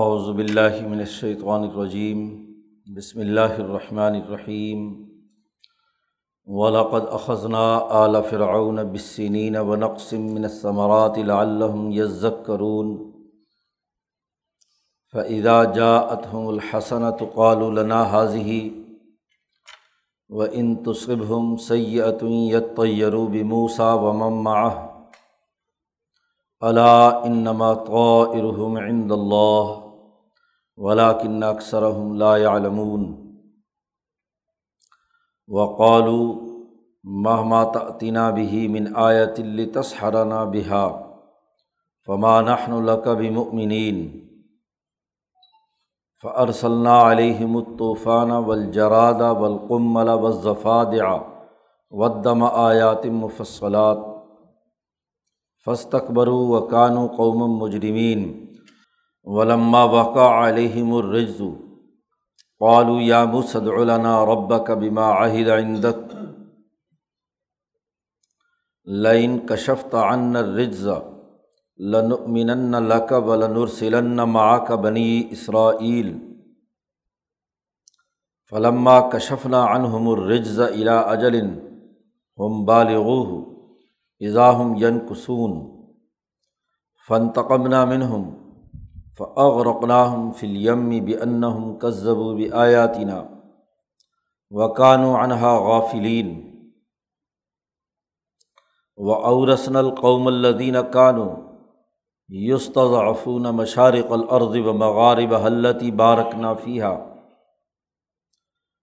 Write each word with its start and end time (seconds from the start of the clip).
اعوذ 0.00 0.28
باللہ 0.36 0.76
من 0.88 0.98
الشیطان 0.98 1.62
الرجیم، 1.62 2.20
بسم 2.96 3.20
اللہ 3.20 3.56
الرحمن 3.58 4.14
الرحیم 4.20 4.84
ولاقد 6.46 7.02
اخذنا 7.10 7.64
آل 7.98 8.16
فرعون 8.30 8.82
بالسنین 8.92 9.56
ونقص 9.56 10.12
من 10.12 10.44
الثمرات 10.44 11.18
لعلهم 11.18 11.90
يذكرون 11.90 12.94
فإذا 15.12 15.64
جاءتهم 15.64 16.48
الحسنة 16.48 17.28
قالوا 17.34 17.70
لنا 17.82 18.02
هذه، 18.02 18.70
وإن 20.28 20.82
تصبهم 20.82 21.56
سيئة 21.56 22.24
يطيروا 22.24 23.28
بموسى 23.28 23.92
ومن 24.06 24.42
معه 24.42 24.88
الا 26.62 27.26
انما 27.26 27.74
طائرهم 27.74 28.76
عند 28.78 29.12
اللہ 29.12 29.81
ولاکن 30.76 31.42
اکثرهم 31.42 32.14
لا 32.14 32.36
يعلمون. 32.36 33.32
وقالوا 35.48 36.34
مهما 37.04 37.64
تأتنا 37.64 38.30
به 38.30 38.68
من 38.68 38.96
آية 38.96 39.34
لتسحرنا 39.38 40.44
بها، 40.44 41.16
فما 42.06 42.40
نحن 42.40 42.84
لك 42.84 43.08
بمؤمنين. 43.08 44.28
فأرسلنا 46.22 47.02
عليهم 47.02 47.58
الطوفان 47.58 48.30
والجراد 48.30 49.22
والقمل 49.22 50.10
والزفادع 50.10 51.22
والدم 51.90 52.42
آيات 52.42 53.06
مفصلات. 53.06 54.12
فستقبرو 55.64 56.56
و 56.56 56.60
کانو 56.60 57.06
قوم 57.06 57.58
مجرمین 57.58 58.51
ولما 59.24 59.84
وقع 59.84 60.48
علیہم 60.48 60.94
الرجز 60.94 61.40
قالوا 62.58 63.02
یا 63.02 63.24
مسد 63.24 63.68
علنا 63.68 64.26
ربک 64.26 64.70
بما 64.70 65.10
عہد 65.10 65.48
عندك. 65.48 66.22
لئن 68.84 69.38
کشفت 69.38 69.94
عنا 69.94 70.38
الرجز 70.38 70.88
لنؤمنن 71.78 72.74
لك 72.74 73.12
ولنرسلن 73.12 74.16
معك 74.16 74.72
بنی 74.72 75.28
اسرائیل 75.30 76.18
فلما 78.50 79.00
کشفنا 79.00 79.64
عنہم 79.64 80.08
الرجز 80.08 80.60
الى 80.60 80.90
اجل 80.90 81.36
هم 82.38 82.64
بالغوه 82.64 83.56
اضاحم 84.20 84.74
ین 84.76 84.98
قسون 85.10 85.52
فن 87.08 87.28
تقمنا 89.18 89.34
منہم 89.34 89.34
فعغرقناہم 89.36 90.32
فلیم 90.32 90.88
بنّم 91.04 91.78
کذب 91.78 92.18
و 92.18 92.38
آیاتینہ 92.52 93.22
وکان 94.50 95.04
و 95.04 95.16
انہا 95.16 95.58
غافلین 95.58 96.52
و 98.96 99.12
اورسن 99.12 99.76
القوم 99.76 100.26
الدین 100.26 100.76
کانو 100.92 101.28
یستضعفون 102.28 103.42
مشارق 103.42 104.12
الارض 104.12 104.56
و 104.56 104.72
مغارب 104.72 105.34
حلتی 105.34 105.90
بارکنا 105.90 106.54
فیحہ 106.54 106.96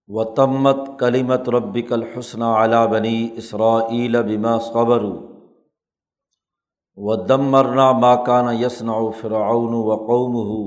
و 0.08 0.24
تمت 0.24 1.00
کلیمت 1.00 1.48
ربک 1.48 1.92
الحسن 1.92 2.42
علا 2.42 2.86
بنی 2.86 3.28
اسرائیل 3.36 4.22
بما 4.22 4.58
صبر 4.58 5.29
و 7.00 7.16
دم 7.16 7.40
مرنا 7.40 7.92
ماکان 7.92 8.54
یسن 8.54 8.88
و 8.88 9.10
فرعون 9.10 9.74
و 9.74 9.96
قوم 9.96 10.34
ہو 10.34 10.64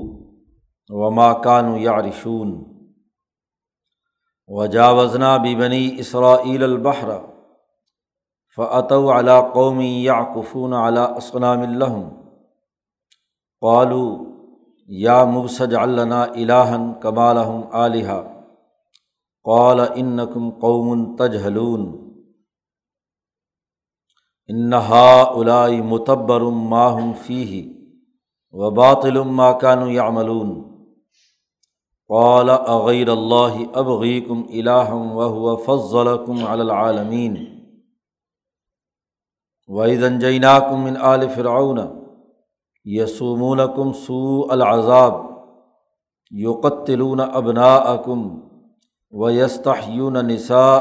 و 0.90 1.10
ماکان 1.10 1.76
یارشون 1.76 2.64
و 4.48 4.66
جاوزنا 4.66 5.36
بھی 5.36 5.54
بنی 5.54 5.96
اسرائیل 5.98 6.62
البحر 6.62 7.18
فعت 8.58 8.92
علا 8.92 9.40
قومی 9.40 10.02
یا 10.02 10.20
کفون 10.34 10.72
علا 10.72 11.04
اسلام 11.04 11.62
الحم 11.62 12.08
قالو 13.60 14.24
یا 14.88 15.24
مبسج 15.24 15.74
اللہ 15.74 16.14
الہن 16.14 16.92
کمالحم 17.00 17.62
علیہ 17.72 18.22
قال 19.44 19.80
انکم 19.94 20.50
قوم 20.50 21.16
تجہلون 21.16 22.03
انہا 24.48 25.22
الائی 25.22 25.80
متبر 25.80 26.40
ماہم 26.40 27.12
فی 27.12 27.62
و 28.52 28.70
باطل 28.70 29.18
ماکان 29.22 29.90
یاملون 29.90 30.52
قال 32.08 32.50
اغیر 32.50 33.08
اللہ 33.08 33.56
ابغیکم 33.72 34.42
الہم 34.52 35.16
و 35.16 35.56
فضل 35.56 36.08
کم 36.26 36.46
العالمین 36.46 37.36
وحیدن 39.68 40.18
جیناکم 40.18 40.84
من 40.84 40.96
آل 40.96 41.28
فرعون 41.28 41.78
یسومون 42.86 43.60
کم 43.76 43.92
سو 43.92 44.46
العذاب 44.50 45.22
یقتلون 46.30 47.20
ابنا 47.20 47.74
اکم 47.76 48.28
و 49.12 49.30
یستحیون 49.30 50.26
نسا 50.26 50.76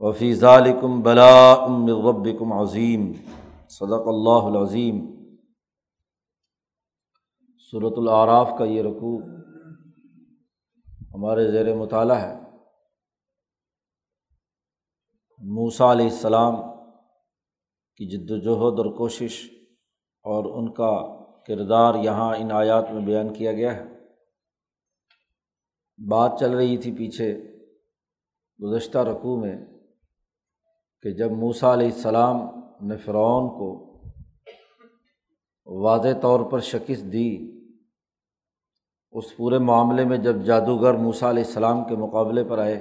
اکم 0.00 0.06
وفی 0.06 0.34
ذالکم 0.34 1.02
بلا 1.02 1.52
ام 1.52 1.86
ربکم 1.86 2.52
عظیم 2.52 3.12
صدق 3.68 4.06
اللہ 4.06 4.46
العظیم. 4.46 4.96
صورت 7.70 7.92
العراف 7.96 8.50
کا 8.58 8.64
یہ 8.64 8.82
رقوع 8.82 9.18
ہمارے 11.14 11.50
زیر 11.50 11.74
مطالعہ 11.74 12.20
ہے. 12.20 12.34
موسا 15.38 15.92
علیہ 15.92 16.06
السلام 16.06 16.54
کی 17.96 18.06
جد 18.06 18.30
وجہد 18.30 18.78
اور 18.78 18.92
کوشش 18.96 19.50
اور 20.22 20.44
ان 20.44 20.72
کا 20.72 20.92
کردار 21.46 21.94
یہاں 21.94 22.36
ان 22.36 22.52
آیات 22.52 22.90
میں 22.90 23.04
بیان 23.06 23.32
کیا 23.34 23.52
گیا 23.52 23.76
ہے. 23.76 23.84
بات 25.98 26.32
چل 26.40 26.50
رہی 26.50 26.76
تھی 26.76 26.92
پیچھے 26.92 27.30
گزشتہ 28.60 28.98
رقوع 28.98 29.40
میں 29.40 29.56
کہ 31.04 31.10
جب 31.10 31.30
موسا 31.30 31.72
علیہ 31.72 31.86
السلام 31.86 32.36
نے 32.88 32.96
فرعون 32.96 33.48
کو 33.48 33.66
واضح 35.66 36.14
طور 36.22 36.40
پر 36.50 36.60
شکست 36.60 37.04
دی، 37.12 37.30
اس 39.12 39.36
پورے 39.36 39.58
معاملے 39.58 40.04
میں 40.04 40.16
جب 40.18 40.36
جادوگر 40.44 40.94
موسا 40.94 41.30
علیہ 41.30 41.44
السلام 41.44 41.84
کے 41.84 41.96
مقابلے 41.96 42.44
پر 42.44 42.58
آئے، 42.58 42.76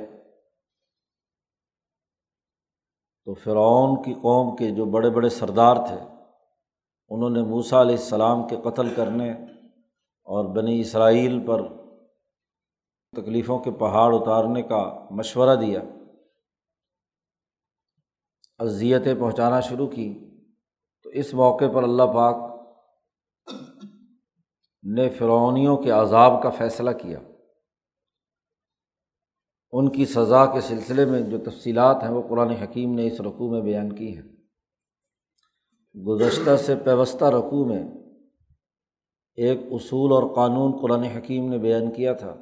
تو 3.25 3.33
فرعون 3.33 4.01
کی 4.03 4.13
قوم 4.13 4.55
کے 4.55 4.69
جو 4.71 4.85
بڑے 4.85 5.09
بڑے 5.09 5.29
سردار 5.29 5.75
تھے، 5.87 5.99
انہوں 7.09 7.29
نے 7.29 7.41
موسا 7.41 7.81
علیہ 7.81 7.95
السلام 7.95 8.47
کے 8.47 8.55
قتل 8.63 8.93
کرنے 8.95 9.31
اور 10.27 10.45
بنی 10.45 10.79
اسرائیل 10.79 11.39
پر 11.45 11.67
تکلیفوں 13.13 13.59
کے 13.59 13.71
پہاڑ 13.71 14.13
اتارنے 14.15 14.61
کا 14.61 14.81
مشورہ 15.11 15.55
دیا۔ 15.55 15.81
اذیتیں 18.59 19.15
پہنچانا 19.15 19.59
شروع 19.59 19.87
کی 19.87 20.37
تو 21.03 21.09
اس 21.09 21.33
موقع 21.33 21.65
پر 21.73 21.83
اللہ 21.83 22.03
پاک 22.03 22.53
نے 24.83 25.09
فرعونیوں 25.09 25.77
کے 25.77 25.89
عذاب 25.89 26.43
کا 26.43 26.49
فیصلہ 26.49 26.91
کیا۔ 26.91 27.19
ان 29.71 29.89
کی 29.89 30.05
سزا 30.05 30.45
کے 30.45 30.61
سلسلے 30.61 31.05
میں 31.05 31.21
جو 31.21 31.37
تفصیلات 31.37 32.03
ہیں 32.03 32.09
وہ 32.09 32.21
قرآن 32.29 32.49
حکیم 32.49 32.93
نے 32.93 33.07
اس 33.07 33.21
رقوع 33.21 33.51
میں 33.51 33.61
بیان 33.61 33.95
کی 33.95 34.17
ہیں۔ 34.17 34.23
گزشتہ 36.07 36.55
سے 36.55 36.75
پیوستہ 36.75 37.25
رقوع 37.25 37.65
میں 37.65 37.83
ایک 39.35 39.59
اصول 39.71 40.11
اور 40.11 40.35
قانون 40.35 40.81
قرآن 40.81 41.03
حکیم 41.03 41.49
نے 41.49 41.57
بیان 41.57 41.91
کیا 41.91 42.13
تھا 42.13 42.35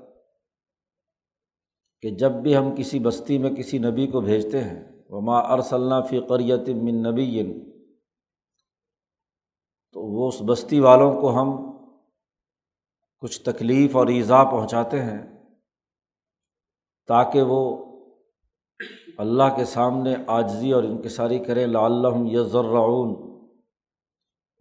کہ 2.01 2.09
جب 2.09 2.31
بھی 2.31 2.57
ہم 2.57 2.75
کسی 2.77 2.99
بستی 2.99 3.37
میں 3.37 3.51
کسی 3.51 3.77
نبی 3.77 4.07
کو 4.07 4.21
بھیجتے 4.21 4.63
ہیں 4.63 4.90
وما 5.11 5.39
ارسلّہ 5.39 6.01
فی 6.09 6.19
قریت 6.19 6.69
من 6.69 7.03
نبی۔ 7.03 7.63
تو 9.93 10.01
وہ 10.01 10.27
اس 10.27 10.41
بستی 10.45 10.79
والوں 10.79 11.21
کو 11.21 11.41
ہم 11.41 11.71
کچھ 13.19 13.41
تکلیف 13.41 13.95
اور 13.95 14.07
ایزا 14.07 14.43
پہنچاتے 14.43 15.01
ہیں 15.01 15.43
تاکہ 17.07 17.41
وہ 17.41 17.85
اللہ 19.17 19.43
کے 19.55 19.65
سامنے 19.65 20.15
آجزی 20.27 20.71
اور 20.71 20.83
انکساری 20.83 21.39
کریں، 21.39 21.67
لعلہم 21.67 22.25
یذرعون 22.25 23.09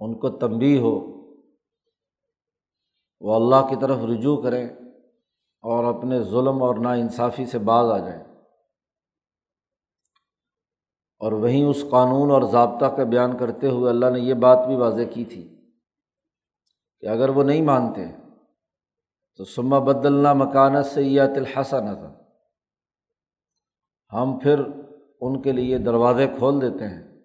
ان 0.00 0.18
کو 0.18 0.30
تنبی 0.30 0.78
ہو، 0.78 0.94
وہ 3.20 3.34
اللہ 3.34 3.68
کی 3.68 3.76
طرف 3.80 3.98
رجوع 4.10 4.42
کریں 4.42 4.68
اور 5.62 5.84
اپنے 5.84 6.20
ظلم 6.20 6.62
اور 6.62 6.74
نا 6.74 6.92
انصافی 6.92 7.46
سے 7.46 7.58
باز 7.58 7.90
آ 7.90 7.98
جائیں۔ 7.98 8.29
اور 11.20 11.32
وہیں 11.32 11.64
اس 11.64 11.84
قانون 11.90 12.30
اور 12.30 12.42
ضابطہ 12.42 12.86
کا 12.86 13.04
بیان 13.04 13.36
کرتے 13.36 13.68
ہوئے 13.68 13.90
اللہ 13.90 14.10
نے 14.10 14.20
یہ 14.20 14.34
بات 14.34 14.58
بھی 14.66 14.76
واضح 14.76 15.02
کی 15.10 15.24
تھی 15.24 15.56
کہ 17.00 17.06
اگر 17.06 17.28
وہ 17.28 17.42
نہیں 17.42 17.62
مانتے 17.62 18.06
تو 19.36 19.44
سما 19.44 19.78
بدلنا 19.78 20.32
مکانت 20.32 20.86
سیات 20.86 21.30
الحسن 21.36 21.94
تھا 21.94 22.14
ہم 24.12 24.38
پھر 24.38 24.60
ان 25.20 25.42
کے 25.42 25.52
لیے 25.52 25.78
دروازے 25.78 26.26
کھول 26.26 26.60
دیتے 26.60 26.84
ہیں، 26.84 27.20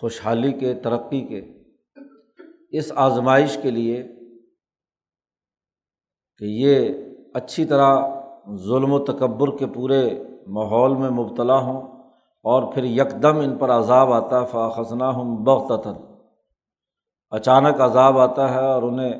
خوشحالی 0.00 0.52
کے، 0.52 0.74
ترقی 0.74 1.20
کے، 1.20 1.42
اس 2.70 2.92
آزمائش 2.94 3.58
کے 3.62 3.70
لیے 3.70 4.02
کہ 6.38 6.44
یہ 6.44 6.90
اچھی 7.34 7.64
طرح 7.64 7.96
ظلم 8.56 8.92
و 8.92 9.04
تکبر 9.04 9.58
کے 9.58 9.66
پورے 9.66 10.22
ماحول 10.46 10.96
میں 10.96 11.10
مبتلا 11.10 11.56
ہوں۔ 11.56 11.93
اور 12.44 12.72
پھر 12.72 12.84
یکدم 12.84 13.38
ان 13.38 13.56
پر 13.58 13.70
عذاب 13.70 14.12
آتا 14.12 14.40
ہے 14.40 14.46
فاخذنا 14.46 15.08
ہوں 15.08 15.36
بغت 15.44 15.86
اچانک 17.32 17.80
عذاب 17.80 18.18
آتا 18.18 18.54
ہے 18.54 18.66
اور 18.66 18.82
انہیں 18.82 19.12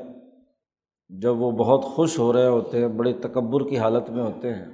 جب 1.09 1.41
وہ 1.41 1.51
بہت 1.51 1.83
خوش 1.85 2.19
ہو 2.19 2.33
رہے 2.33 2.47
ہوتے 2.47 2.79
ہیں، 2.79 2.87
بڑے 2.87 3.13
تکبر 3.13 3.69
کی 3.69 3.77
حالت 3.77 4.09
میں 4.09 4.23
ہوتے 4.23 4.53
ہیں، 4.53 4.65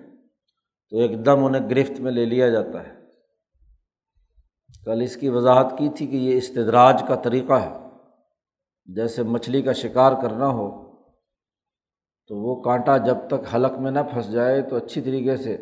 تو 0.89 0.97
ایک 0.97 1.25
دم 1.25 1.45
انہیں 1.45 1.69
گرفت 1.69 1.99
میں 1.99 2.11
لے 2.11 2.25
لیا 2.25 2.49
جاتا 2.49 2.87
ہے۔ 2.87 2.93
کل 4.85 5.01
اس 5.01 5.15
کی 5.15 5.29
وضاحت 5.29 5.77
کی 5.77 5.89
تھی 5.89 6.07
کہ 6.07 6.15
یہ 6.15 6.37
استدراج 6.37 7.03
کا 7.07 7.15
طریقہ 7.15 7.53
ہے۔ 7.53 7.77
جیسے 8.85 9.23
مچھلی 9.23 9.61
کا 9.61 9.73
شکار 9.73 10.11
کرنا 10.21 10.47
ہو، 10.47 10.69
تو 12.27 12.35
وہ 12.37 12.61
کانٹا 12.61 12.97
جب 12.97 13.17
تک 13.27 13.55
حلق 13.55 13.79
میں 13.79 13.91
نہ 13.91 13.99
پھنس 14.13 14.31
جائے، 14.31 14.61
تو 14.61 14.75
اچھی 14.75 15.01
طریقے 15.01 15.37
سے 15.37 15.57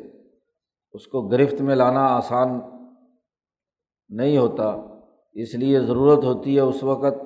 اس 0.93 1.07
کو 1.07 1.21
گرفت 1.21 1.61
میں 1.61 1.75
لانا 1.75 2.05
آسان 2.05 2.59
نہیں 4.09 4.37
ہوتا، 4.37 4.63
اس 5.33 5.55
لیے 5.55 5.79
ضرورت 5.79 6.23
ہوتی 6.23 6.55
ہے 6.55 6.61
اس 6.61 6.83
وقت 6.83 7.21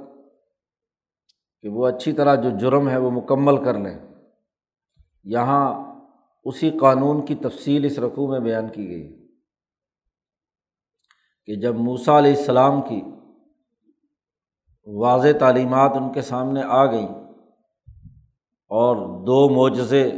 کہ 1.62 1.70
وہ 1.70 1.88
اچھی 1.88 2.14
طرح 2.14 2.36
جو 2.36 2.50
جرم 2.58 2.90
ہے 2.90 2.98
وہ 2.98 3.12
مکمل 3.12 3.64
کر 3.66 3.74
لیں 3.74 3.98
یہاں 5.24 5.94
اسی 6.46 6.72
قانون 6.72 7.26
کی 7.26 7.36
تفصیل 7.36 7.86
اس 7.86 8.00
رقوع 8.00 8.28
میں 8.32 8.40
بیان 8.40 8.70
کی 8.70 8.88
گئی 8.90 9.30
کہ 11.46 11.56
جب 11.56 11.76
موسا 11.76 12.18
علیہ 12.20 12.36
السلام 12.38 12.82
کی 12.82 13.02
واضح 14.88 15.28
تعلیمات 15.40 15.92
ان 15.96 16.12
کے 16.14 16.22
سامنے 16.22 16.62
آ 16.64 16.86
گئیں 16.92 17.08
اور 18.72 18.96
دو 19.26 19.50
معجزے 19.50 20.12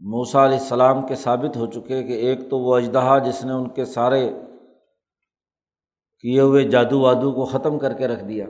موسا 0.00 0.44
علیہ 0.44 0.58
السلام 0.58 1.06
کے 1.06 1.14
ثابت 1.14 1.56
ہو 1.56 1.66
چکے 1.66 2.02
کہ 2.02 2.12
ایک 2.12 2.50
تو 2.50 2.58
وہ 2.58 2.76
اجدہا 2.76 3.18
جس 3.18 3.44
نے 3.44 3.52
ان 3.52 3.68
کے 3.68 3.84
سارے 3.84 4.30
کیے 6.26 6.40
ہوئے 6.40 6.64
جادو 6.64 7.00
وادو 7.00 7.32
کو 7.32 7.44
ختم 7.44 7.78
کر 7.78 7.94
کے 7.94 8.08
رکھ 8.08 8.24
دیا۔ 8.24 8.46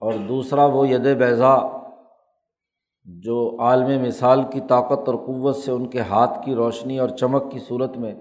اور 0.00 0.12
دوسرا 0.28 0.64
وہ 0.64 0.88
ید 0.88 1.16
بیضا 1.18 1.58
جو 3.04 3.56
عالم 3.60 4.02
مثال 4.02 4.42
کی 4.52 4.60
طاقت 4.68 5.08
اور 5.08 5.14
قوت 5.14 5.56
سے 5.56 5.72
ان 5.72 5.86
کے 5.86 6.00
ہاتھ 6.00 6.44
کی 6.44 6.54
روشنی 6.54 6.98
اور 6.98 7.08
چمک 7.08 7.52
کی 7.52 7.58
صورت 7.58 7.96
میں 7.96 8.14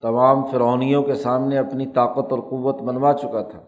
تمام 0.00 0.46
فرونیوں 0.46 1.02
کے 1.02 1.14
سامنے 1.14 1.58
اپنی 1.58 1.86
طاقت 1.86 2.32
اور 2.32 2.38
قوت 2.38 2.82
منوا 2.82 3.12
چکا 3.12 3.42
تھا۔ 3.42 3.60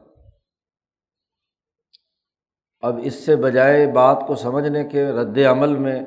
اب 2.80 3.00
اس 3.02 3.14
سے 3.14 3.36
بجائے 3.36 3.86
بات 3.86 4.24
کو 4.26 4.34
سمجھنے 4.34 4.84
کے 4.84 5.12
رد 5.12 5.38
عمل 5.38 5.76
میں 5.76 6.00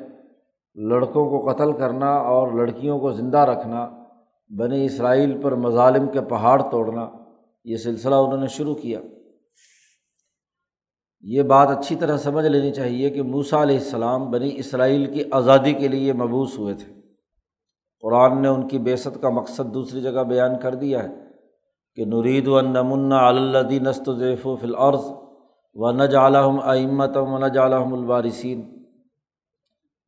لڑکوں 0.74 1.30
کو 1.30 1.52
قتل 1.52 1.72
کرنا 1.72 2.14
اور 2.14 2.48
لڑکیوں 2.52 2.98
کو 2.98 3.12
زندہ 3.12 3.38
رکھنا 3.38 4.03
بنی 4.48 4.84
اسرائیل 4.84 5.40
پر 5.42 5.52
مظالم 5.52 6.08
کے 6.08 6.20
پہاڑ 6.20 6.62
توڑنا، 6.70 7.10
یہ 7.64 7.76
سلسلہ 7.76 8.14
انہوں 8.14 8.40
نے 8.40 8.46
شروع 8.46 8.74
کیا۔ 8.74 9.00
یہ 11.20 11.42
بات 11.42 11.68
اچھی 11.68 11.96
طرح 11.96 12.16
سمجھ 12.16 12.46
لینی 12.46 12.72
چاہیے 12.72 13.10
کہ 13.10 13.22
موسا 13.22 13.62
علیہ 13.62 13.78
السلام 13.78 14.30
بنی 14.30 14.50
اسرائیل 14.54 15.14
کی 15.14 15.22
آزادی 15.30 15.72
کے 15.72 15.88
لیے 15.88 16.12
مبوس 16.12 16.58
ہوئے 16.58 16.74
تھے۔ 16.74 16.94
قرآن 18.00 18.42
نے 18.42 18.48
ان 18.48 18.68
کی 18.68 18.78
بیست 18.78 19.22
کا 19.22 19.30
مقصد 19.30 19.74
دوسری 19.74 20.02
جگہ 20.02 20.24
بیان 20.24 20.58
کر 20.58 20.74
دیا 20.74 21.04
ہے 21.04 21.08
کہ 21.94 22.04
نرید 22.04 22.48
و 22.48 22.60
نمن 22.60 23.12
اللّی 23.12 23.78
نست 23.78 24.10
ذیف 24.18 24.46
و 24.46 24.56
فلعرض 24.56 25.04
و 25.74 25.90
نج 25.90 26.14
عالم 26.14 26.60
امت 26.60 27.16
و 27.16 27.38
نج 27.38 27.58
عالم 27.58 27.94
الوارثین 27.94 28.84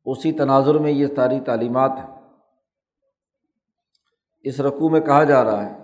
اسی 0.05 0.31
تناظر 0.31 0.75
میں 0.75 0.91
یہ 0.91 1.07
ساری 1.15 1.39
تعلیمات 1.39 1.91
ہیں۔ 1.91 2.16
اس 4.47 4.59
رقوع 4.59 4.89
میں 4.89 4.99
کہا 4.99 5.23
جا 5.23 5.43
رہا 5.43 5.69
ہے 5.69 5.83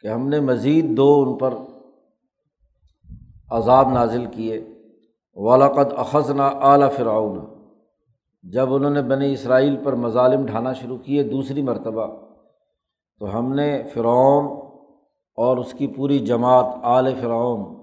کہ 0.00 0.06
ہم 0.06 0.28
نے 0.28 0.40
مزید 0.40 0.96
دو 0.96 1.22
ان 1.22 1.38
پر 1.38 1.54
عذاب 3.50 3.92
نازل 3.92 4.26
کیے۔ 4.26 4.64
ولاقد 5.34 5.92
اخذنا 5.96 6.46
اعلیٰ 6.46 6.92
فرعون۔ 6.92 7.38
جب 8.42 8.74
انہوں 8.74 8.90
نے 8.90 9.02
بنی 9.02 9.32
اسرائیل 9.32 9.76
پر 9.84 9.92
مظالم 9.92 10.46
ڈھانا 10.46 10.72
شروع 10.72 10.98
کیے 10.98 11.22
دوسری 11.22 11.62
مرتبہ، 11.62 12.06
تو 13.18 13.38
ہم 13.38 13.54
نے 13.54 13.82
فرعون 13.94 14.44
اور 15.36 15.56
اس 15.56 15.72
کی 15.72 15.86
پوری 15.86 16.18
جماعت 16.18 16.64
آل 16.82 17.14
فرعون، 17.20 17.74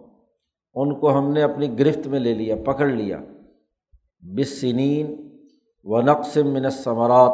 ان 0.74 1.00
کو 1.00 1.18
ہم 1.18 1.32
نے 1.32 1.44
اپنی 1.44 1.80
گرفت 1.80 2.08
میں 2.08 2.20
لے 2.20 2.34
لیا، 2.34 2.56
پکڑ 2.66 2.86
لیا۔ 2.86 3.18
بسنین 4.22 5.38
و 5.84 6.02
نقصم 6.02 6.48
من 6.48 6.70
ثمرات 6.70 7.34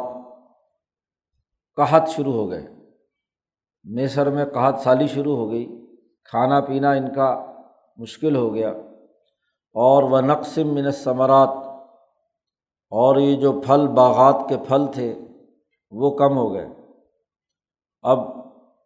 قحط 1.76 2.08
شروع 2.08 2.32
ہو 2.32 2.50
گئے۔ 2.50 2.71
مصر 3.84 4.30
میں 4.30 4.44
قحط 4.44 4.80
سالی 4.80 5.06
شروع 5.06 5.36
ہو 5.36 5.50
گئی، 5.50 5.86
کھانا 6.24 6.60
پینا 6.60 6.90
ان 6.90 7.14
کا 7.14 7.52
مشکل 7.96 8.36
ہو 8.36 8.54
گیا۔ 8.54 8.68
اور 9.74 10.02
وہ 10.02 10.20
نقصم 10.20 10.74
من 10.74 10.90
ثمرات 10.90 11.48
اور 12.90 13.16
یہ 13.16 13.36
جو 13.36 13.60
پھل، 13.66 13.86
باغات 13.86 14.48
کے 14.48 14.56
پھل 14.68 14.86
تھے، 14.94 15.18
وہ 15.90 16.16
کم 16.16 16.36
ہو 16.36 16.54
گئے۔ 16.54 16.68
اب 18.02 18.18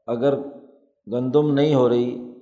اگر 0.07 0.39
گندم 1.13 1.55
نہیں 1.55 1.75
ہو 1.75 1.89
رہی، 1.89 2.35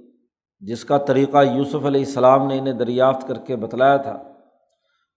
جس 0.61 0.85
کا 0.85 0.99
طریقہ 0.99 1.45
یوسف 1.45 1.87
علیہ 1.87 2.05
السلام 2.05 2.47
نے 2.47 2.59
انہیں 2.59 2.75
دریافت 2.75 3.29
کر 3.29 3.39
کے 3.39 3.57
بتلایا 3.57 3.97
تھا، 3.97 4.23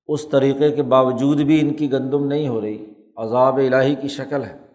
اس 0.08 0.30
طریقے 0.30 0.72
کے 0.72 0.84
باوجود 0.84 1.42
بھی 1.42 1.60
ان 1.60 1.74
کی 1.74 1.92
گندم 1.92 2.26
نہیں 2.26 2.48
ہو 2.48 2.62
رہی، 2.62 2.94
عذاب 3.18 3.58
الہی 3.58 3.96
کی 3.96 4.08
شکل 4.08 4.44
ہے۔ 4.44 4.67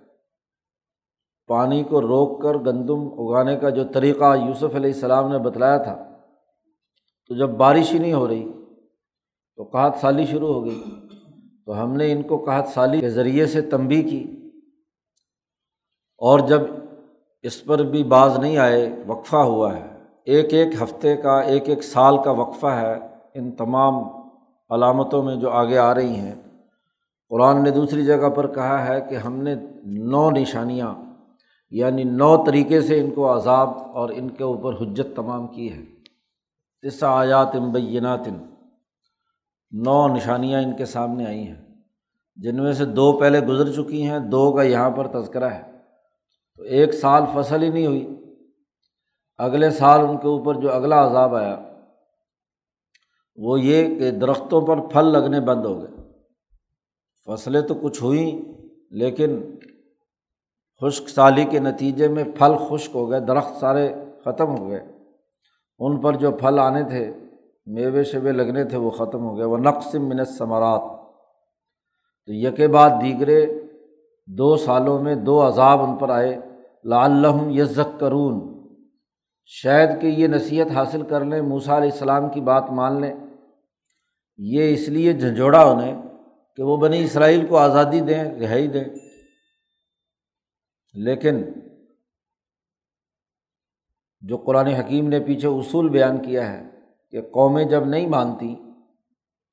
پانی 1.52 1.82
کو 1.82 2.00
روک 2.00 2.42
کر 2.42 2.54
گندم 2.54 3.00
اگانے 3.18 3.56
کا 3.56 3.70
جو 3.70 3.84
طریقہ 3.84 4.36
یوسف 4.36 4.74
علیہ 4.74 4.92
السلام 4.94 5.32
نے 5.32 5.38
بتلایا 5.38 5.76
تھا، 5.76 6.04
تو 7.28 7.34
جب 7.34 7.50
بارش 7.50 7.94
ہی 7.94 7.98
نہیں 7.98 8.12
ہو 8.12 8.28
رہی، 8.28 8.52
تو 9.56 9.64
کہات 9.64 9.92
سالی 10.00 10.26
شروع 10.26 10.54
ہو 10.54 10.64
گئی۔ 10.64 10.82
تو 11.66 11.82
ہم 11.82 11.96
نے 11.96 12.12
ان 12.12 12.22
کو 12.22 12.38
کہا 12.38 12.64
سالی 12.74 13.00
کے 13.00 13.10
ذریعے 13.10 13.46
سے 13.46 13.60
تنبی 13.60 14.02
کی۔ 14.02 14.50
اور 16.18 16.38
جب 16.38 16.60
اس 17.42 17.64
پر 17.64 17.78
بھی 17.78 18.04
باز 18.04 18.38
نہیں 18.38 18.56
آئے، 18.56 19.04
وقفہ 19.06 19.36
ہوا 19.36 19.76
ہے۔ 19.76 20.04
ایک 20.24 20.54
ایک 20.54 20.82
ہفتے 20.82 21.16
کا، 21.16 21.40
ایک 21.40 21.68
ایک 21.68 21.84
سال 21.84 22.22
کا 22.24 22.30
وقفہ 22.30 22.66
ہے 22.66 22.94
ان 23.34 23.52
تمام 23.52 23.94
علامتوں 24.70 25.22
میں 25.22 25.36
جو 25.36 25.50
آگے 25.50 25.78
آ 25.78 25.94
رہی 25.94 26.14
ہیں۔ 26.14 26.34
قرآن 27.28 27.62
نے 27.62 27.70
دوسری 27.70 28.04
جگہ 28.04 28.28
پر 28.28 28.46
کہا 28.46 28.88
ہے 28.88 29.00
کہ 29.00 29.14
ہم 29.14 29.36
نے 29.36 29.54
نو 29.84 30.30
نشانیاں 30.30 31.11
یعنی 31.72 32.04
نو 32.04 32.44
طریقے 32.44 32.80
سے 32.80 33.00
ان 33.00 33.10
کو 33.10 33.36
عذاب 33.36 33.68
اور 33.94 34.08
ان 34.08 34.30
کے 34.30 34.44
اوپر 34.44 34.74
حجت 34.74 35.16
تمام 35.16 35.46
کی 35.46 35.72
ہے۔ 35.72 35.82
اس 36.82 37.02
آیات 37.02 37.48
امبینات 37.54 38.28
نو 39.70 40.08
نشانیاں 40.08 40.62
ان 40.62 40.76
کے 40.76 40.84
سامنے 40.84 41.26
آئی 41.26 41.46
ہیں۔ 41.46 41.62
جن 42.36 42.62
میں 42.62 42.72
سے 42.72 42.84
دو 42.84 43.12
پہلے 43.12 43.40
گزر 43.40 43.82
چکی 43.82 44.02
ہیں، 44.02 44.18
دو 44.18 44.52
کا 44.52 44.62
یہاں 44.62 44.90
پر 44.90 45.06
تذکرہ 45.06 45.44
ہے۔ 45.44 45.62
تو 46.56 46.62
ایک 46.62 46.94
سال 46.94 47.22
فصل 47.34 47.62
ہی 47.62 47.70
نہیں 47.70 47.86
ہوئی۔ 47.86 48.14
اگلے 49.38 49.70
سال 49.70 50.00
ان 50.00 50.16
کے 50.16 50.28
اوپر 50.28 50.54
جو 50.54 50.72
اگلا 50.72 51.06
عذاب 51.06 51.34
آیا، 51.34 51.58
وہ 53.36 53.60
یہ 53.60 53.98
کہ 53.98 54.10
درختوں 54.10 54.66
پر 54.66 54.80
پھل 54.80 55.04
لگنے 55.04 55.40
بند 55.40 55.64
ہو 55.64 55.82
گئے۔ 55.82 56.08
فصلیں 57.26 57.60
تو 57.60 57.74
کچھ 57.74 58.02
ہوئیں، 58.02 58.42
لیکن 58.90 59.42
خشک 60.82 61.08
سالی 61.08 61.44
کے 61.44 61.58
نتیجے 61.58 62.08
میں 62.08 62.24
پھل 62.24 62.56
خشک 62.68 62.90
ہو 62.94 63.10
گئے، 63.10 63.20
درخت 63.20 63.60
سارے 63.60 63.94
ختم 64.24 64.56
ہو 64.56 64.68
گئے۔ 64.68 64.80
ان 65.78 66.00
پر 66.00 66.12
جو 66.12 66.30
پھل 66.30 66.58
آنے 66.58 66.84
تھے، 66.84 67.12
میوے 67.66 68.04
شیوے 68.04 68.32
لگنے 68.32 68.64
تھے، 68.64 68.76
وہ 68.76 68.90
ختم 68.90 69.24
ہو 69.24 69.36
گئے۔ 69.36 69.44
وہ 69.44 69.56
نقص 69.56 69.94
منت 69.94 70.28
ثمرات 70.38 70.80
تو 72.26 72.32
یکے 72.32 72.68
بعد 72.68 72.90
دیگرے 73.02 73.46
دو 74.26 74.56
سالوں 74.56 75.02
میں 75.02 75.14
دو 75.14 75.48
عذاب 75.48 75.82
ان 75.82 75.96
پر 75.96 76.10
آئے۔ 76.10 76.38
لعلہم 76.84 77.50
یزک 77.50 78.00
کرون 78.00 78.62
شاید 79.46 80.00
کہ 80.00 80.06
یہ 80.06 80.26
نصیحت 80.26 80.70
حاصل 80.70 81.02
کر 81.02 81.24
لیں 81.24 81.42
موسا 81.42 81.76
علیہ 81.76 81.90
السلام 81.90 82.28
کی 82.28 82.40
بات 82.40 82.70
مان 82.70 83.00
لیں۔ 83.00 83.14
یہ 84.36 84.74
اس 84.74 84.88
لیے 84.88 85.12
جھنجھوڑا 85.12 85.70
انہیں 85.70 86.02
کہ 86.56 86.62
وہ 86.62 86.76
بنی 86.76 87.04
اسرائیل 87.04 87.46
کو 87.46 87.56
آزادی 87.56 88.00
دیں، 88.00 88.24
رہائی 88.24 88.66
دیں۔ 88.66 88.84
لیکن 90.94 91.42
جو 94.22 94.36
قرآن 94.36 94.66
حکیم 94.66 95.08
نے 95.08 95.20
پیچھے 95.20 95.48
اصول 95.48 95.88
بیان 95.88 96.18
کیا 96.22 96.52
ہے 96.52 96.62
کہ 97.12 97.20
قومیں 97.32 97.64
جب 97.64 97.86
نہیں 97.86 98.06
مانتی 98.06 98.54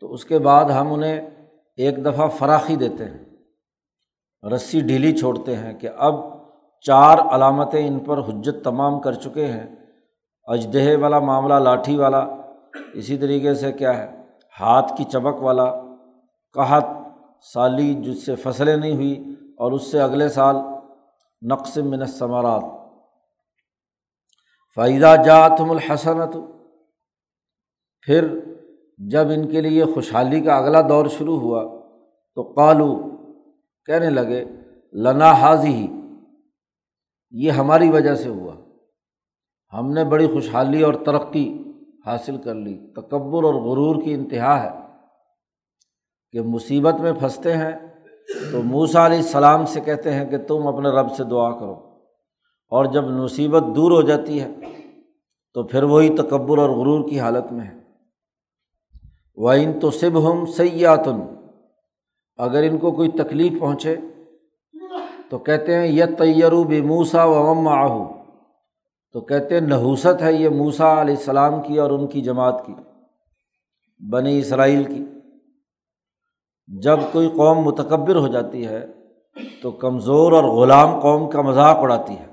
تو 0.01 0.13
اس 0.13 0.25
کے 0.25 0.39
بعد 0.39 0.65
ہم 0.65 0.93
انہیں 0.93 1.29
ایک 1.77 2.05
دفعہ 2.05 2.27
فراخی 2.29 2.75
دیتے 2.75 3.05
ہیں، 3.05 4.49
رسی 4.49 4.79
ڈھیلی 4.81 5.15
چھوڑتے 5.17 5.55
ہیں 5.55 5.73
کہ 5.73 5.89
اب 5.97 6.15
چار 6.85 7.17
علامتیں 7.31 7.87
ان 7.87 7.99
پر 7.99 8.19
حجت 8.19 8.63
تمام 8.63 8.99
کر 9.01 9.13
چکے 9.13 9.45
ہیں 9.45 9.65
اجدہ 10.47 10.97
والا 11.01 11.19
معاملہ، 11.19 11.53
لاٹھی 11.53 11.97
والا، 11.97 12.19
اسی 12.93 13.17
طریقے 13.17 13.53
سے 13.53 13.71
کیا 13.71 13.97
ہے، 13.97 14.07
ہاتھ 14.55 14.97
کی 14.97 15.03
چمک 15.03 15.41
والا 15.43 15.71
کہت 16.55 16.85
سالی 17.53 17.93
جس 17.93 18.25
سے 18.25 18.35
فصلیں 18.35 18.75
نہیں 18.77 18.95
ہوئی 18.95 19.35
اور 19.57 19.71
اس 19.71 19.91
سے 19.91 19.99
اگلے 20.01 20.29
سال 20.29 20.55
نقص 21.41 21.77
من 21.77 22.05
ثمارات 22.05 22.63
فائدہ 24.75 25.15
جاتم 25.25 25.71
الحسنت 25.71 26.35
پھر 28.01 28.27
جب 28.97 29.29
ان 29.29 29.47
کے 29.47 29.61
لیے 29.61 29.85
خوشحالی 29.85 30.41
کا 30.41 30.57
اگلا 30.57 30.81
دور 30.81 31.05
شروع 31.05 31.39
ہوا، 31.39 31.63
تو 32.35 32.43
قالو 32.43 33.09
کہنے 33.85 34.09
لگے، 34.09 34.45
لنا 34.93 35.31
حاضی 35.31 35.73
ہی 35.73 35.87
یہ 37.31 37.51
ہماری 37.51 37.89
وجہ 37.89 38.15
سے 38.15 38.29
ہوا۔ 38.29 38.55
ہم 39.73 39.91
نے 39.91 40.03
بڑی 40.03 40.27
خوشحالی 40.27 40.81
اور 40.81 40.93
ترقی 40.93 41.63
حاصل 42.05 42.37
کر 42.37 42.55
لی، 42.55 42.91
تکبر 42.95 43.43
اور 43.43 43.53
غرور 43.53 44.03
کی 44.03 44.13
انتہا 44.13 44.63
ہے 44.63 44.69
کہ 46.31 46.41
مصیبت 46.41 46.99
میں 46.99 47.13
پھنستے 47.13 47.57
ہیں 47.57 47.71
تو 48.51 48.63
موسا 48.63 49.05
علیہ 49.05 49.17
السلام 49.17 49.65
سے 49.65 49.81
کہتے 49.81 50.13
ہیں 50.13 50.25
کہ 50.25 50.37
تم 50.37 50.67
اپنے 50.67 50.89
رب 50.89 51.15
سے 51.15 51.23
دعا 51.23 51.59
کرو۔ 51.59 51.75
اور 52.69 52.85
جب 52.85 53.03
مصیبت 53.03 53.63
دور 53.75 53.91
ہو 53.91 54.01
جاتی 54.01 54.41
ہے، 54.41 54.47
تو 55.53 55.63
پھر 55.63 55.83
وہی 55.83 56.09
تکبر 56.09 56.57
اور 56.57 56.69
غرور 56.69 57.09
کی 57.09 57.19
حالت 57.19 57.51
میں 57.51 57.67
ہے۔ 57.67 57.75
وہ 59.35 59.51
ان 59.51 59.79
تو 59.79 59.91
صب 59.91 60.31
ہم 60.31 60.45
سیاتن 60.45 61.21
اگر 62.37 62.63
ان 62.63 62.77
کو 62.77 62.91
کوئی 62.91 63.09
تکلیف 63.09 63.59
پہنچے، 63.59 63.95
تو 65.29 65.37
کہتے 65.37 65.75
ہیں 65.75 65.87
یہ 65.87 66.05
تیرو 66.17 66.63
بے 66.63 66.81
موسا 66.81 67.25
و 67.25 67.49
ام 67.49 67.67
آہو 67.67 68.13
تو 69.13 69.21
کہتے 69.21 69.53
ہیں، 69.53 69.61
نحوست 69.61 70.21
ہے 70.21 70.33
یہ 70.33 70.49
موسا 70.49 71.01
علیہ 71.01 71.15
السلام 71.15 71.61
کی 71.61 71.79
اور 71.79 71.91
ان 71.91 72.07
کی 72.07 72.21
جماعت 72.21 72.65
کی، 72.65 72.73
بنی 74.09 74.39
اسرائیل 74.39 74.83
کی۔ 74.83 75.18
جب 76.77 76.99
کوئی 77.11 77.29
قوم 77.29 77.57
متکبر 77.57 78.15
ہو 78.15 78.27
جاتی 78.27 78.67
ہے 78.67 78.85
تو 79.63 79.71
کمزور 79.71 80.31
اور 80.31 80.43
غلام 80.43 80.99
قوم 80.99 81.29
کا 81.29 81.41
مذاق 81.41 81.77
اڑاتی 81.77 82.13
ہے۔ 82.13 82.25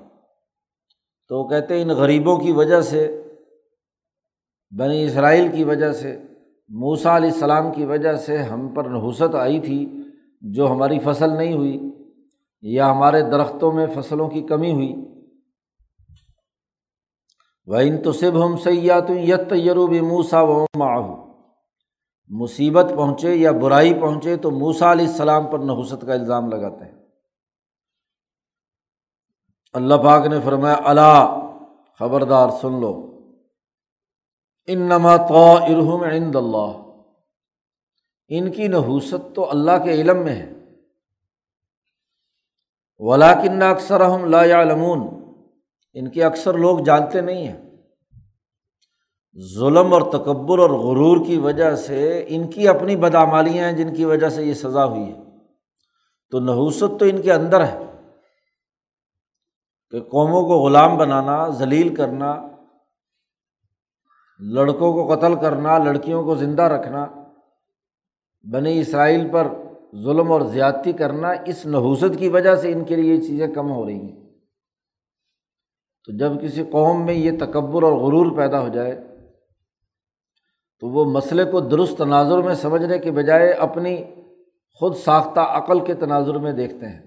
تو 1.29 1.43
وہ 1.43 1.49
کہتے 1.49 1.75
ہیں 1.75 1.83
ان 1.83 1.89
غریبوں 1.89 2.37
کی 2.37 2.53
وجہ 2.53 2.81
سے، 2.81 3.23
بنی 4.79 5.05
اسرائیل 5.05 5.57
کی 5.57 5.65
وجہ 5.65 5.93
سے 5.93 6.19
موسا 6.69 7.17
علیہ 7.17 7.31
السلام 7.31 7.73
کی 7.73 7.85
وجہ 7.85 8.17
سے 8.17 8.37
ہم 8.37 8.69
پر 8.69 8.85
نحوست 8.85 9.35
آئی 9.35 9.61
تھی 9.61 9.93
جو 10.41 10.71
ہماری 10.71 10.99
فصل 10.99 11.31
نہیں 11.31 11.53
ہوئی 11.53 11.81
یا 12.63 12.91
ہمارے 12.91 13.23
درختوں 13.23 13.73
میں 13.73 13.87
فصلوں 13.87 14.29
کی 14.29 14.43
کمی 14.43 14.73
ہوئی۔ 14.73 14.95
وہ 17.67 17.77
ان 17.77 18.03
تو 18.03 18.13
صب 18.13 18.47
ہم 18.47 18.57
سیات 18.57 19.11
یت 19.11 19.51
تیرو 19.51 19.87
بھی 19.87 20.01
موسا 20.01 20.43
و 20.43 20.65
معاہو 20.75 21.26
مصیبت 22.29 22.87
پہنچے 22.97 23.35
یا 23.35 23.53
برائی 23.53 23.95
پہنچے 24.01 24.37
تو 24.37 24.51
موسا 24.51 24.93
علیہ 24.93 25.07
السلام 25.07 25.47
پر 25.51 25.59
نحوست 25.59 26.07
کا 26.07 26.13
الزام 26.13 26.49
لگاتے 26.49 26.85
ہیں۔ 26.85 27.03
اللہ 29.73 29.95
پاک 29.95 30.27
نے 30.27 30.41
فرمایا 30.45 30.77
اللہ 30.85 31.41
خبردار 31.99 32.49
سن 32.63 32.81
لو۔ 32.81 33.21
ان 34.67 34.79
نما 34.79 35.17
تو 35.17 35.57
ارحم 35.57 36.03
عند 36.03 36.37
اللہ۔ 36.37 36.83
ان 38.29 38.53
کی 38.53 38.69
نحوست 38.69 39.35
تو 39.35 39.51
اللہ 39.51 39.85
کے 39.85 39.91
علم 39.91 40.25
میں 40.25 40.37
ہے۔ 40.37 40.53
ولاکن 42.99 43.63
اکثر 43.63 44.01
ہم 44.01 44.25
لا 44.25 44.65
لمون 44.65 45.01
ان 45.93 46.11
کے 46.11 46.25
اکثر 46.25 46.59
لوگ 46.59 46.79
جانتے 46.79 47.21
نہیں 47.21 47.49
ہیں۔ 47.49 47.66
ظلم 49.41 49.93
اور 49.93 50.03
تکبر 50.03 50.59
اور 50.59 50.71
غرور 50.71 51.27
کی 51.27 51.39
وجہ 51.39 51.75
سے 51.75 52.25
ان 52.29 52.51
کی 52.51 52.69
اپنی 52.69 52.97
بدعمالیاں 52.97 53.71
ہیں 53.71 53.77
جن 53.77 53.95
کی 53.95 54.05
وجہ 54.05 54.29
سے 54.29 54.45
یہ 54.45 54.55
سزا 54.55 54.85
ہوئی 54.85 55.13
ہے۔ 55.13 55.23
تو 56.31 56.41
نحوست 56.41 56.81
تو 56.81 57.05
ان 57.05 57.23
کے 57.23 57.33
اندر 57.33 57.65
ہے 57.65 57.79
کہ 59.91 60.01
قوموں 60.01 60.43
کو 60.43 60.59
غلام 60.59 60.97
بنانا، 60.97 61.49
ذلیل 61.49 61.95
کرنا، 61.95 62.49
لڑکوں 64.39 64.93
کو 64.93 65.15
قتل 65.15 65.35
کرنا، 65.35 65.79
لڑکیوں 65.79 66.25
کو 66.25 66.35
زندہ 66.35 66.63
رکھنا، 66.63 67.07
بنی 68.53 68.81
اسرائیل 68.81 69.29
پر 69.33 69.49
ظلم 70.03 70.33
اور 70.33 70.41
زیادتی 70.41 70.93
کرنا، 70.93 71.29
اس 71.47 71.67
نحوست 71.67 72.19
کی 72.19 72.29
وجہ 72.29 72.57
سے 72.57 72.73
ان 72.73 72.85
کے 72.85 72.97
لیے 72.97 73.15
یہ 73.15 73.21
چیزیں 73.21 73.55
کم 73.55 73.71
ہو 73.71 73.87
رہی 73.87 74.01
ہیں۔ 74.01 74.27
تو 76.05 76.17
جب 76.17 76.43
کسی 76.43 76.65
قوم 76.65 77.07
میں 77.07 77.15
یہ 77.15 77.31
تکبر 77.39 77.83
اور 77.83 77.93
غرور 77.93 78.37
پیدا 78.37 78.61
ہو 78.61 78.69
جائے 78.69 79.16
تو 80.81 80.89
وہ 80.89 81.05
مسئلے 81.05 81.45
کو 81.45 81.61
درست 81.61 81.99
تناظر 81.99 82.39
میں 82.39 82.55
سمجھنے 82.55 82.99
کے 82.99 83.11
بجائے 83.11 83.53
اپنی 83.53 84.05
خود 84.75 84.97
ساختہ 84.97 85.41
عقل 85.41 85.85
کے 85.85 85.95
تناظر 85.95 86.35
میں 86.35 86.53
دیکھتے 86.53 86.89
ہیں۔ 86.89 87.03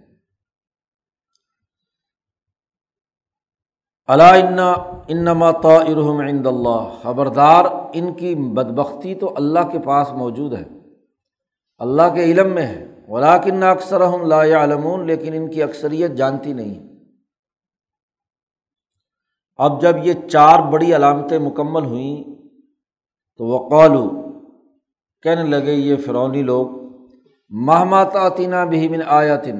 اللہ 4.08 5.04
انما 5.08 5.52
تو 5.52 5.70
ارحم 5.70 6.20
عند 6.20 6.48
اللہ۔ 6.48 6.98
خبردار، 7.02 7.66
ان 7.94 8.14
کی 8.14 8.36
بدبختی 8.36 9.16
تو 9.16 9.34
اللہ 9.38 9.72
کے 9.72 9.80
پاس 9.80 10.12
موجود 10.12 10.54
ہے۔ 10.54 10.66
اللہ 11.78 12.16
کے 12.16 12.24
علم 12.24 12.54
میں 12.54 12.68
ہے۔ 12.68 12.86
ولاکن 13.08 13.64
اکثر 13.64 14.02
ہم 14.02 14.26
لا 14.26 14.42
علمون 14.42 15.08
لیکن 15.08 15.34
ان 15.34 15.52
کی 15.52 15.64
اکثریت 15.64 16.12
جانتی 16.12 16.54
نہیں 16.54 16.90
اب 19.58 19.82
جب 19.82 19.96
یہ 20.04 20.14
چار 20.32 20.60
بڑی 20.72 20.96
علامتیں 20.96 21.40
مکمل 21.40 21.86
ہوئیں 21.86 22.39
تو 23.40 23.46
وہ 23.46 23.70
قالو 23.70 24.08
کہنے 25.22 25.44
لگے 25.44 25.74
یہ 25.74 25.96
فرونی 26.06 26.42
لوگ 26.42 26.68
مہماتینہ 27.50 28.66
بھی 28.70 28.88
من 28.88 29.00
آیاتن 29.08 29.60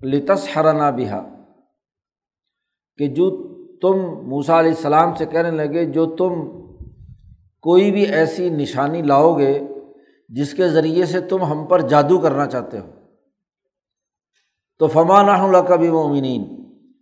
لتس 0.00 0.46
حرنا 0.56 0.90
بہا، 0.90 1.22
کہ 2.98 3.06
جو 3.06 3.30
تم 3.82 3.98
موسا 4.28 4.60
علیہ 4.60 4.70
السلام 4.70 5.14
سے 5.14 5.26
کہنے 5.26 5.50
لگے، 5.50 5.84
جو 5.84 6.06
تم 6.06 6.32
کوئی 7.60 7.90
بھی 7.90 8.04
ایسی 8.06 8.50
نشانی 8.50 9.02
لاؤ 9.02 9.38
گے 9.38 9.66
جس 10.28 10.54
کے 10.54 10.68
ذریعے 10.68 11.06
سے 11.06 11.20
تم 11.20 11.42
ہم 11.42 11.66
پر 11.66 11.80
جادو 11.80 12.18
کرنا 12.18 12.46
چاہتے 12.46 12.78
ہو۔ 12.78 12.86
تو 14.78 14.86
فمان 14.86 15.28
اللہ 15.28 15.58
کا 15.58 15.76
بھی 15.76 15.90
مومنین 15.90 16.44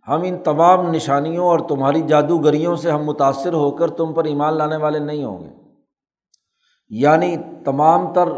ہم 0.07 0.21
ان 0.21 0.37
تمام 0.37 0.91
نشانیوں 0.91 1.45
اور 1.45 1.59
تمہاری 1.59 2.01
جادوگریوں 2.01 2.75
سے 2.75 2.91
ہم 2.91 3.05
متاثر 3.05 3.53
ہو 3.53 3.71
کر 3.71 3.89
تم 3.89 4.13
پر 4.13 4.23
ایمان 4.23 4.57
لانے 4.57 4.77
والے 4.77 4.99
نہیں 4.99 5.23
ہوں 5.23 5.39
گے۔ 5.39 5.58
یعنی 6.89 7.35
تمام 7.65 8.13
تر 8.13 8.29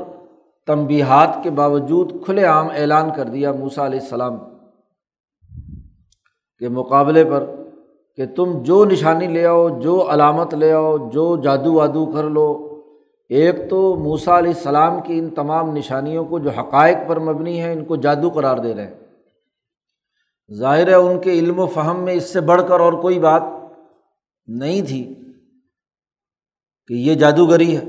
تنبیہات 0.67 1.37
کے 1.43 1.49
باوجود 1.49 2.25
کھلے 2.25 2.45
عام 2.45 2.67
اعلان 2.75 3.09
کر 3.15 3.23
دیا 3.23 3.51
موسا 3.51 3.85
علیہ 3.85 3.99
السلام 3.99 4.37
کے 6.59 6.69
مقابلے 6.69 7.25
پر 7.25 7.45
کہ 8.15 8.25
تم 8.35 8.63
جو 8.63 8.85
نشانی 8.85 9.27
لے 9.27 9.45
آؤ، 9.45 9.79
جو 9.79 10.11
علامت 10.11 10.53
لے 10.53 10.71
آؤ، 10.71 11.09
جو 11.09 11.37
جادو 11.37 11.73
وادو 11.73 12.05
کر 12.05 12.23
لو۔ 12.23 12.67
ایک 13.29 13.69
تو 13.69 13.95
موسا 13.95 14.37
علیہ 14.37 14.53
السلام 14.55 15.01
کی 15.01 15.19
ان 15.19 15.29
تمام 15.29 15.75
نشانیوں 15.75 16.25
کو 16.25 16.39
جو 16.39 16.49
حقائق 16.49 16.97
پر 17.07 17.19
مبنی 17.19 17.61
ہے 17.61 17.73
ان 17.73 17.85
کو 17.85 17.95
جادو 17.95 18.29
قرار 18.29 18.57
دے 18.57 18.75
رہے 18.75 18.87
ہیں۔ 18.87 18.93
ظاہر 20.53 20.87
ہے 20.87 20.93
ان 20.93 21.19
کے 21.19 21.31
علم 21.31 21.59
و 21.59 21.65
فہم 21.65 22.03
میں 22.03 22.13
اس 22.13 22.33
سے 22.33 22.41
بڑھ 22.41 22.61
کر 22.67 22.79
اور 22.79 22.93
کوئی 22.93 23.19
بات 23.19 23.43
نہیں 24.47 24.81
تھی 24.81 25.15
کہ 26.87 26.93
یہ 26.93 27.15
جادوگری 27.15 27.77
ہے۔ 27.77 27.83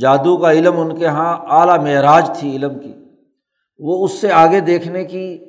جادو 0.00 0.36
کا 0.36 0.52
علم 0.52 0.80
ان 0.80 0.98
کے 0.98 1.04
یہاں 1.04 1.38
اعلیٰ 1.40 1.78
معراج 1.78 2.40
تھی 2.40 2.56
علم 2.56 2.78
کی۔ 2.78 2.94
وہ 3.78 4.04
اس 4.04 4.12
سے 4.12 4.32
آگے 4.32 4.60
دیکھنے 4.60 5.04
کی 5.04 5.44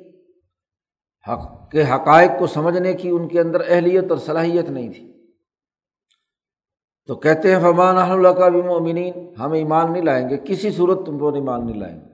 حق 1.28 1.70
کے 1.70 1.82
حقائق 1.82 2.30
کو 2.38 2.46
سمجھنے 2.46 2.92
کی 2.94 3.08
ان 3.08 3.28
کے 3.28 3.40
اندر 3.40 3.60
اہلیت 3.68 4.04
اور 4.10 4.18
صلاحیت 4.18 4.70
نہیں 4.70 4.92
تھی۔ 4.92 5.12
تو 7.06 7.14
کہتے 7.14 7.54
ہیں 7.54 7.62
فمان 7.62 7.96
اللہ 7.96 8.28
کا 8.28 8.48
بھی 8.48 8.62
مومنین 8.62 9.34
ہم 9.38 9.52
ایمان 9.52 9.92
نہیں 9.92 10.02
لائیں 10.02 10.28
گے، 10.28 10.36
کسی 10.36 10.70
صورت 10.70 11.06
تم 11.06 11.18
کو 11.18 11.34
ایمان 11.34 11.66
نہیں 11.66 11.80
لائیں 11.80 12.00
گے۔ 12.00 12.06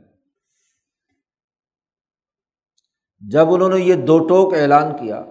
جب 3.30 3.54
انہوں 3.54 3.68
نے 3.68 3.80
یہ 3.80 3.94
دو 3.94 4.18
ٹوک 4.18 4.54
اعلان 4.54 4.96
کیا، 4.96 5.24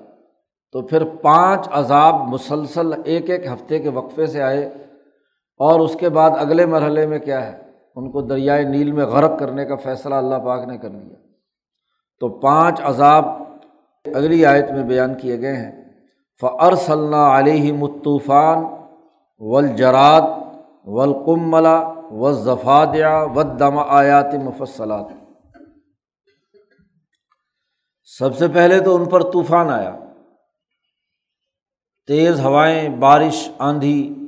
تو 0.71 0.81
پھر 0.81 1.15
پانچ 1.15 1.67
عذاب 1.71 2.15
مسلسل 2.15 2.87
ایک 3.05 3.29
ایک 3.29 3.45
ہفتے 3.45 3.79
کے 3.79 3.89
وقفے 3.89 4.27
سے 4.27 4.41
آئے۔ 4.41 4.82
اور 5.57 5.79
اس 5.79 5.95
کے 5.99 6.09
بعد 6.09 6.31
اگلے 6.39 6.65
مرحلے 6.65 7.07
میں 7.07 7.19
کیا 7.19 7.47
ہے؟ 7.47 7.61
ان 7.95 8.11
کو 8.11 8.21
دریائے 8.21 8.63
نیل 8.63 8.91
میں 8.91 9.05
غرق 9.05 9.39
کرنے 9.39 9.65
کا 9.65 9.75
فیصلہ 9.75 10.15
اللہ 10.15 10.35
پاک 10.35 10.67
نے 10.67 10.77
کر 10.77 10.89
لیا 10.89 11.15
تو 12.19 12.29
پانچ 12.29 12.81
عذاب 12.83 13.25
اگلی 14.15 14.45
آیت 14.45 14.71
میں 14.71 14.83
بیان 14.83 15.17
کیے 15.17 15.41
گئے 15.41 15.57
ہیں۔ 15.57 15.83
فعر 16.41 16.73
علیہ 17.39 17.73
مطوفان 17.73 18.65
ولجرات 19.39 20.23
ولقملا 20.83 21.89
و 22.11 22.31
ضفادیا 22.31 23.23
و 23.35 23.43
دم 23.43 23.79
آیات 23.79 24.33
مفصلات۔ 24.33 25.05
سب 28.03 28.37
سے 28.37 28.47
پہلے 28.47 28.79
تو 28.79 28.95
ان 28.95 29.05
پر 29.05 29.31
طوفان 29.31 29.69
آیا۔ 29.69 29.99
تیز 32.07 32.39
ہوائیں، 32.39 32.89
بارش، 32.89 33.49
آندھی 33.59 34.22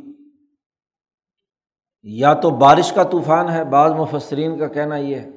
یا 2.08 2.34
تو 2.34 2.50
بارش 2.50 2.92
کا 2.92 3.04
طوفان 3.04 3.50
ہے، 3.50 3.64
بعض 3.64 3.92
مفسرین 3.92 4.58
کا 4.58 4.68
کہنا 4.68 4.96
یہ 4.96 5.16
ہے۔ 5.16 5.30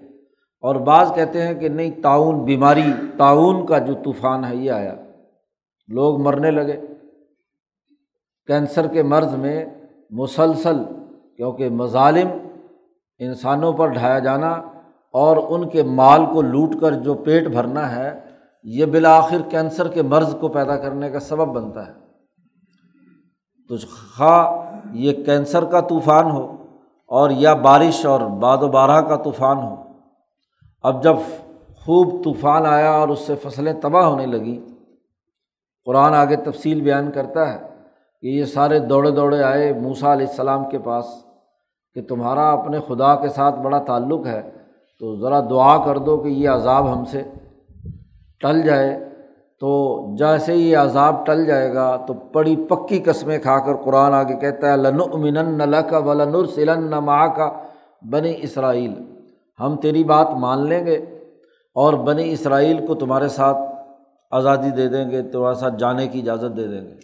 اور 0.61 0.75
بعض 0.75 1.15
کہتے 1.15 1.47
ہیں 1.47 1.55
کہ 1.55 1.69
نہیں 1.69 2.03
تعاون 2.03 2.45
بیماری 2.45 2.93
تعاون 3.17 3.67
کا 3.67 3.79
جو 3.79 3.95
طوفان 3.95 4.45
ہے، 4.45 4.57
یہ 4.57 4.71
آیا۔ 4.71 4.95
لوگ 5.89 6.21
مرنے 6.21 6.51
لگے۔ 6.51 6.81
کینسر 8.47 8.87
کے 8.87 9.03
مرض 9.03 9.35
میں 9.35 9.65
مسلسل، 10.11 10.85
کیونکہ 11.37 11.69
مظالم 11.69 12.29
انسانوں 13.19 13.73
پر 13.73 13.87
ڈھایا 13.87 14.19
جانا 14.19 14.51
اور 15.13 15.37
ان 15.49 15.69
کے 15.69 15.83
مال 15.83 16.27
کو 16.33 16.43
لوٹ 16.43 16.81
کر 16.81 16.93
جو 16.93 17.15
پیٹ 17.15 17.47
بھرنا 17.47 17.97
ہے، 17.97 18.21
یہ 18.63 18.87
بالآخر 18.87 19.39
کینسر 19.51 19.89
کے 19.89 20.03
مرض 20.03 20.37
کو 20.41 20.49
پیدا 20.49 20.77
کرنے 20.77 21.11
کا 21.11 21.21
سبب 21.21 21.49
بنتا 21.49 21.87
ہے۔ 21.87 21.93
تو 23.69 23.75
خواہ 23.77 24.69
یہ 24.93 25.25
کینسر 25.25 25.65
کا 25.65 25.81
طوفان 25.81 26.31
ہو 26.31 26.58
اور 27.11 27.31
یا 27.31 27.55
بارش 27.55 28.07
اور 28.07 28.21
باد 28.21 28.59
و 28.59 28.69
بارہ 28.69 29.01
کا 29.01 29.17
طوفان 29.17 29.59
ہو۔ 29.59 29.75
اب 30.83 31.03
جب 31.03 31.17
خوب 31.77 32.25
طوفان 32.25 32.67
آیا 32.67 32.91
اور 32.91 33.09
اس 33.09 33.19
سے 33.19 33.35
فصلیں 33.35 33.73
تباہ 33.73 34.05
ہونے 34.05 34.27
لگیں 34.27 34.59
قرآن 35.85 36.15
آگے 36.15 36.37
تفصیل 36.37 36.81
بیان 36.81 37.11
کرتا 37.11 37.55
ہے 37.55 37.59
کہ 38.21 38.27
یہ 38.27 38.45
سارے 38.45 38.79
دوڑے 38.79 39.11
دوڑے 39.11 39.43
آئے 39.43 39.73
موسا 39.73 40.13
علیہ 40.13 40.27
السلام 40.27 40.69
کے 40.71 40.79
پاس 40.79 41.05
کہ 41.95 42.03
تمہارا 42.03 42.51
اپنے 42.51 42.79
خدا 42.89 43.15
کے 43.15 43.29
ساتھ 43.29 43.55
بڑا 43.55 43.79
تعلق 43.79 44.27
ہے، 44.27 44.51
تو 44.99 45.17
ذرا 45.17 45.41
دعا 45.41 45.85
کر 45.85 45.99
دو 45.99 46.17
کہ 46.19 46.29
یہ 46.29 46.49
عذاب 46.49 46.93
ہم 46.93 47.05
سے 47.05 47.23
ٹل 48.41 48.63
جائے۔ 48.63 49.08
تو 49.61 50.05
جیسے 50.17 50.53
ہی 50.53 50.75
عذاب 50.75 51.27
ٹل 51.27 51.47
جائے 51.47 51.75
گا 51.75 51.97
تو 52.07 52.15
بڑی 52.15 52.57
پکی 52.57 52.99
قسمیں 52.99 53.39
کھا 53.39 53.59
کر 53.59 53.77
قرآن 53.77 54.15
آگے 54.15 54.37
کہتا 54.37 54.73
ہے 54.73 54.77
لن 54.77 55.01
امن 55.13 55.63
کا 55.91 55.99
ولن 55.99 56.47
سلن 56.47 56.91
ماں 56.91 57.29
کا 57.29 57.65
بنی 58.11 58.35
اسرائیل۔ 58.39 58.95
ہم 59.61 59.77
تیری 59.77 60.05
بات 60.05 60.31
مان 60.31 60.69
لیں 60.69 60.87
گے 60.87 60.97
اور 61.75 61.93
بنی 61.93 62.33
اسرائیل 62.33 62.87
کو 62.87 62.95
تمہارے 62.95 63.29
ساتھ 63.29 63.57
آزادی 64.31 64.71
دے 64.71 64.89
دیں 64.89 65.11
گے، 65.11 65.23
تمہارے 65.23 65.55
ساتھ 65.55 65.75
جانے 65.79 66.09
کی 66.09 66.21
اجازت 66.21 66.57
دے 66.57 66.67
دیں 66.67 66.81
گے۔ 66.81 66.95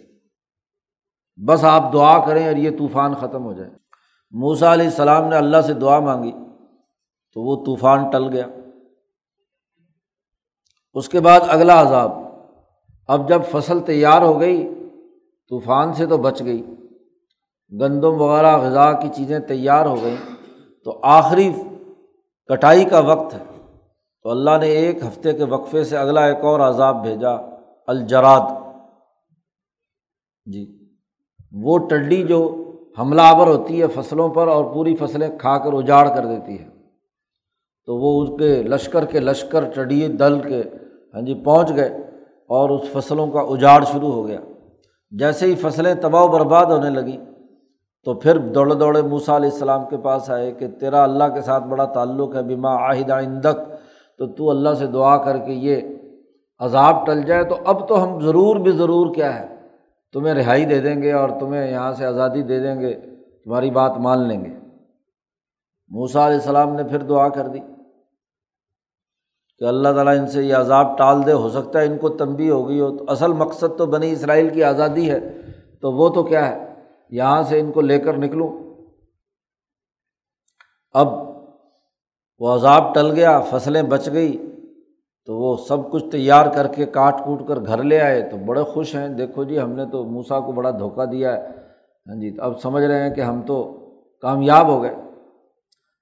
بس 1.45 1.63
آپ 1.63 1.93
دعا 1.93 2.25
کریں 2.25 2.47
اور 2.47 2.55
یہ 2.55 2.77
طوفان 2.77 3.13
ختم 3.13 3.43
ہو 3.43 3.53
جائے۔ 3.53 3.69
موسا 4.31 4.73
علیہ 4.73 4.85
السلام 4.85 5.27
نے 5.27 5.35
اللہ 5.35 5.61
سے 5.61 5.73
دعا 5.73 5.99
مانگی 5.99 6.31
تو 7.33 7.41
وہ 7.41 7.65
طوفان 7.65 8.09
ٹل 8.09 8.33
گیا۔ 8.33 8.45
اس 10.93 11.09
کے 11.09 11.19
بعد 11.19 11.39
اگلا 11.47 11.81
عذاب۔ 11.81 12.24
اب 13.07 13.29
جب 13.29 13.41
فصل 13.51 13.79
تیار 13.79 14.21
ہو 14.21 14.39
گئی، 14.39 14.73
طوفان 15.49 15.93
سے 15.93 16.05
تو 16.05 16.17
بچ 16.17 16.41
گئی، 16.45 16.63
گندم 17.71 18.21
وغیرہ 18.21 18.57
غذا 18.57 18.91
کی 18.91 19.09
چیزیں 19.15 19.39
تیار 19.39 19.85
ہو 19.85 19.95
گئیں، 20.03 20.15
تو 20.83 20.99
آخری 21.03 21.53
کٹائی 22.47 22.85
کا 22.85 22.99
وقت 22.99 23.33
ہے۔ 23.33 23.43
تو 24.23 24.29
اللہ 24.29 24.51
نے 24.59 24.67
ایک 24.67 25.03
ہفتے 25.03 25.33
کے 25.33 25.43
وقفے 25.43 25.83
سے 25.83 25.97
اگلا 25.97 26.25
ایک 26.25 26.43
اور 26.43 26.59
عذاب 26.59 27.01
بھیجا، 27.01 27.31
الجراد۔ 27.87 28.41
جی 30.45 30.89
وہ 31.51 31.77
ٹڈی 31.77 32.23
جو 32.23 32.61
حملہ 32.99 33.21
آور 33.21 33.47
ہوتی 33.47 33.81
ہے 33.81 33.87
فصلوں 33.87 34.29
پر 34.29 34.47
اور 34.47 34.73
پوری 34.73 34.95
فصلیں 34.95 35.29
کھا 35.37 35.57
کر 35.57 35.73
اجاڑ 35.73 36.07
کر 36.15 36.25
دیتی 36.25 36.59
ہے۔ 36.59 36.69
تو 37.85 37.95
وہ 37.95 38.23
اس 38.23 38.29
کے 38.39 38.63
لشکر 38.63 39.05
کے 39.05 39.19
لشکر، 39.19 39.63
ٹڈی 39.63 40.07
دل 40.07 40.39
کے 40.39 40.63
ہاں 41.13 41.21
جی 41.21 41.33
پہنچ 41.33 41.69
گئے۔ 41.75 42.04
اور 42.47 42.69
اس 42.69 42.81
فصلوں 42.93 43.27
کا 43.27 43.39
اجاڑ 43.39 43.83
شروع 43.83 44.11
ہو 44.11 44.27
گیا۔ 44.27 44.39
جیسے 45.11 45.45
ہی 45.45 45.55
فصلیں 45.55 45.93
تباہ 45.93 46.23
و 46.23 46.27
برباد 46.27 46.65
ہونے 46.65 46.89
لگیں، 46.89 47.35
تو 48.03 48.13
پھر 48.13 48.37
دوڑے 48.37 48.75
دوڑے 48.75 49.01
موسا 49.01 49.35
علیہ 49.35 49.49
السلام 49.49 49.85
کے 49.89 49.97
پاس 49.97 50.29
آئے 50.29 50.51
کہ 50.51 50.67
تیرا 50.67 51.03
اللہ 51.03 51.23
کے 51.33 51.41
ساتھ 51.41 51.63
بڑا 51.63 51.85
تعلق 51.85 52.35
ہے 52.35 52.43
بیما 52.43 52.75
عاہدہ 52.75 53.13
آئندک 53.13 53.71
تو 54.17 54.27
تو 54.27 54.49
اللہ 54.49 54.69
سے 54.73 54.87
دعا 54.87 55.17
کر 55.17 55.37
کے 55.37 55.53
یہ 55.53 55.81
عذاب 56.59 57.05
ٹل 57.05 57.23
جائے۔ 57.23 57.43
تو 57.43 57.55
اب 57.65 57.87
تو 57.87 58.03
ہم 58.03 58.19
ضرور 58.19 58.55
بھی 58.55 58.71
ضرور 58.71 59.15
کیا 59.15 59.39
ہے؟ 59.39 59.55
تمہیں 60.13 60.33
رہائی 60.33 60.65
دے 60.65 60.81
دیں 60.81 61.01
گے 61.01 61.11
اور 61.11 61.29
تمہیں 61.39 61.71
یہاں 61.71 61.93
سے 61.93 62.05
آزادی 62.05 62.41
دے 62.41 62.59
دیں 62.59 62.81
گے، 62.81 62.93
تمہاری 63.43 63.71
بات 63.71 63.97
مان 63.97 64.27
لیں 64.27 64.45
گے۔ 64.45 64.49
موسا 65.89 66.27
علیہ 66.27 66.37
السلام 66.37 66.73
نے 66.73 66.83
پھر 66.83 66.99
دعا 66.99 67.29
کر 67.29 67.47
دی۔ 67.47 67.59
کہ 69.59 69.63
اللہ 69.63 69.89
تعالیٰ 69.89 70.17
ان 70.17 70.27
سے 70.27 70.43
یہ 70.43 70.55
عذاب 70.55 70.97
ٹال 70.97 71.25
دے، 71.25 71.31
ہو 71.31 71.49
سکتا 71.49 71.79
ہے 71.79 71.85
ان 71.85 71.97
کو 71.97 72.09
تنبی 72.09 72.49
ہو 72.49 72.67
گئی 72.69 72.79
ہو۔ 72.79 72.97
تو 72.97 73.05
اصل 73.07 73.33
مقصد 73.33 73.77
تو 73.77 73.85
بنی 73.85 74.11
اسرائیل 74.11 74.49
کی 74.49 74.63
آزادی 74.63 75.11
ہے۔ 75.11 75.19
تو 75.81 75.91
وہ 75.91 76.09
تو 76.09 76.23
کیا 76.23 76.49
ہے؟ 76.49 76.73
یہاں 77.09 77.43
سے 77.43 77.59
ان 77.59 77.71
کو 77.71 77.81
لے 77.81 77.99
کر 77.99 78.17
نکلوں۔ 78.17 78.49
اب 80.93 81.07
وہ 82.39 82.55
عذاب 82.55 82.95
ٹل 82.95 83.11
گیا، 83.11 83.39
فصلیں 83.39 83.83
بچ 83.83 84.09
گئی۔ 84.13 84.51
تو 85.25 85.37
وہ 85.37 85.57
سب 85.57 85.91
کچھ 85.91 86.05
تیار 86.11 86.45
کر 86.55 86.67
کے 86.67 86.85
کاٹ 86.85 87.19
کوٹ 87.25 87.47
کر 87.47 87.59
گھر 87.59 87.83
لے 87.83 88.01
آئے۔ 88.01 88.21
تو 88.21 88.37
بڑے 88.37 88.63
خوش 88.63 88.95
ہیں۔ 88.95 89.07
دیکھو 89.07 89.43
جی 89.43 89.59
ہم 89.59 89.71
نے 89.71 89.85
تو 89.85 90.03
موسا 90.03 90.39
کو 90.39 90.51
بڑا 90.51 90.71
دھوکہ 90.71 91.05
دیا 91.05 91.33
ہے۔ 91.33 91.47
ہاں 92.07 92.21
جی 92.21 92.35
اب 92.39 92.61
سمجھ 92.61 92.83
رہے 92.83 93.03
ہیں 93.03 93.15
کہ 93.15 93.21
ہم 93.21 93.41
تو 93.41 93.79
کامیاب 94.21 94.67
ہو 94.67 94.83
گئے۔ 94.83 94.95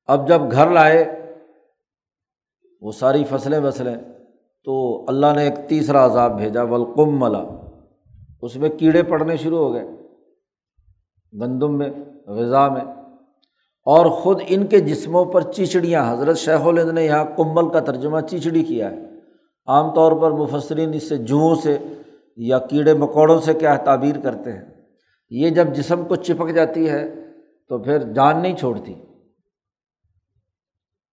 اب 0.05 0.27
جب 0.27 0.41
گھر 0.51 0.69
لائے 0.69 1.22
وہ 2.83 2.91
ساری 2.91 3.23
فصلیں 3.29 3.59
وصلیں، 3.59 3.95
تو 4.63 5.05
اللہ 5.07 5.25
نے 5.35 5.43
ایک 5.43 5.69
تیسرا 5.69 6.05
عذاب 6.05 6.37
بھیجا 6.37 6.63
ولقم 6.63 7.19
ملا 7.19 7.43
اس 8.41 8.55
میں 8.55 8.69
کیڑے 8.69 9.03
پڑنے 9.03 9.37
شروع 9.37 9.57
ہو 9.57 9.73
گئے، 9.73 9.85
گندم 11.41 11.77
میں، 11.77 11.89
غذا 12.27 12.69
میں۔ 12.69 12.81
اور 13.85 14.05
خود 14.05 14.41
ان 14.47 14.65
کے 14.65 14.79
جسموں 14.79 15.25
پر 15.25 15.41
چیچڑیاں، 15.41 16.13
حضرت 16.13 16.37
شیخ 16.37 16.67
الند 16.67 16.91
نے 16.91 17.05
یہاں 17.05 17.25
کمبل 17.37 17.69
کا 17.69 17.79
ترجمہ 17.79 18.19
چیچڑی 18.19 18.63
کیا 18.63 18.91
ہے۔ 18.91 18.99
عام 19.65 19.93
طور 19.93 20.11
پر 20.11 20.31
مفسرین 20.31 20.93
اس 20.93 21.09
سے 21.09 21.17
جوؤں 21.17 21.55
سے 21.55 21.77
یا 22.37 22.59
کیڑے 22.59 22.93
مکوڑوں 22.93 23.39
سے 23.39 23.53
کیا 23.53 23.75
تعبیر 23.75 24.19
کرتے 24.19 24.51
ہیں۔ 24.51 24.61
یہ 25.29 25.49
جب 25.49 25.67
جسم 25.73 26.05
کو 26.05 26.15
چپک 26.15 26.49
جاتی 26.49 26.89
ہے 26.89 27.15
تو 27.69 27.77
پھر 27.77 28.13
جان 28.13 28.41
نہیں 28.41 28.55
چھوڑتی۔ 28.55 28.93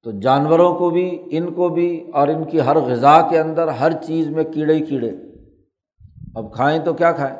تو 0.02 0.10
جانوروں 0.10 0.74
کو 0.74 0.90
بھی، 0.90 1.22
ان 1.30 1.52
کو 1.52 1.68
بھی 1.68 2.10
اور 2.14 2.28
ان 2.28 2.44
کی 2.44 2.60
ہر 2.60 2.76
غذا 2.78 3.20
کے 3.30 3.40
اندر 3.40 3.68
ہر 3.68 3.92
چیز 3.92 4.28
میں 4.28 4.44
کیڑے 4.44 4.74
ہی 4.74 4.80
کیڑے۔ 4.80 5.10
اب 6.34 6.54
کھائیں 6.54 6.78
تو 6.84 6.92
کیا 6.92 7.12
کھائیں؟ 7.12 7.36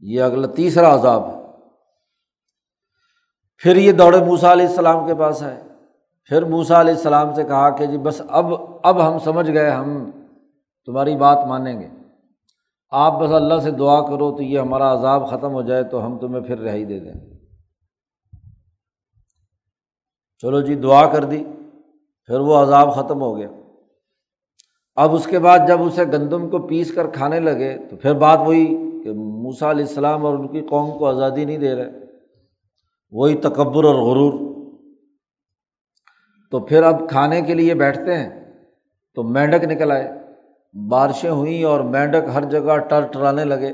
یہ 0.00 0.22
اگلا 0.22 0.46
تیسرا 0.46 0.94
عذاب 0.94 1.30
ہے۔ 1.30 1.40
پھر 3.58 3.76
یہ 3.76 3.92
دوڑے 3.92 4.18
موسا 4.24 4.52
علیہ 4.52 4.66
السلام 4.66 5.06
کے 5.06 5.14
پاس 5.14 5.42
آئے۔ 5.42 5.62
پھر 6.24 6.44
موسا 6.44 6.80
علیہ 6.80 6.94
السلام 6.94 7.34
سے 7.34 7.44
کہا 7.44 7.70
کہ 7.70 7.86
جی 7.86 7.98
بس 7.98 8.22
اب 8.28 8.46
اب 8.82 9.08
ہم 9.08 9.18
سمجھ 9.18 9.50
گئے، 9.50 9.70
ہم 9.70 10.10
تمہاری 10.86 11.16
بات 11.16 11.38
مانیں 11.46 11.80
گے۔ 11.80 11.88
آپ 12.90 13.20
بس 13.20 13.30
اللہ 13.32 13.60
سے 13.62 13.70
دعا 13.70 14.00
کرو 14.00 14.36
تو 14.36 14.42
یہ 14.42 14.60
ہمارا 14.60 14.92
عذاب 14.92 15.30
ختم 15.30 15.52
ہو 15.52 15.62
جائے 15.62 15.84
تو 15.84 16.06
ہم 16.06 16.18
تمہیں 16.18 16.42
پھر 16.42 16.58
رہائی 16.58 16.84
دے 16.84 16.98
دیں۔ 17.00 17.35
چلو 20.42 20.60
جی 20.60 20.74
دعا 20.74 21.06
کر 21.06 21.24
دی، 21.24 21.44
پھر 22.24 22.40
وہ 22.40 22.56
عذاب 22.56 22.94
ختم 22.94 23.22
ہو 23.22 23.36
گیا۔ 23.36 23.48
اب 24.94 25.14
اس 25.14 25.26
کے 25.26 25.38
بعد 25.38 25.58
جب 25.68 25.82
اسے 25.82 26.04
گندم 26.04 26.50
کو 26.50 26.58
پیس 26.58 26.94
کر 26.94 27.06
کھانے 27.06 27.40
لگے، 27.40 27.78
تو 27.90 27.96
پھر 27.96 28.14
بات 28.14 28.38
وہی 28.46 28.66
کہ 29.04 29.12
موسا 29.12 29.70
علیہ 29.70 29.84
السلام 29.84 30.26
اور 30.26 30.34
ان 30.34 30.48
کی 30.48 30.60
قوم 30.60 30.98
کو 30.98 31.06
آزادی 31.06 31.44
نہیں 31.44 31.58
دے 31.58 31.74
رہے۔ 31.74 31.90
وہی 33.12 33.34
تکبر 33.34 33.84
اور 33.84 33.94
غرور۔ 33.94 34.32
تو 36.50 36.60
پھر 36.60 36.82
اب 36.82 37.08
کھانے 37.08 37.40
کے 37.40 37.54
لیے 37.54 37.74
بیٹھتے 37.74 38.14
ہیں، 38.14 38.54
تو 39.14 39.22
مینڈک 39.22 39.64
نکل 39.64 39.90
آئے۔ 39.90 40.12
بارشیں 40.88 41.30
ہوئیں 41.30 41.64
اور 41.64 41.80
مینڈک 41.80 42.28
ہر 42.34 42.44
جگہ 42.44 42.78
ٹر 42.78 43.06
ٹرانے 43.06 43.44
لگے۔ 43.44 43.72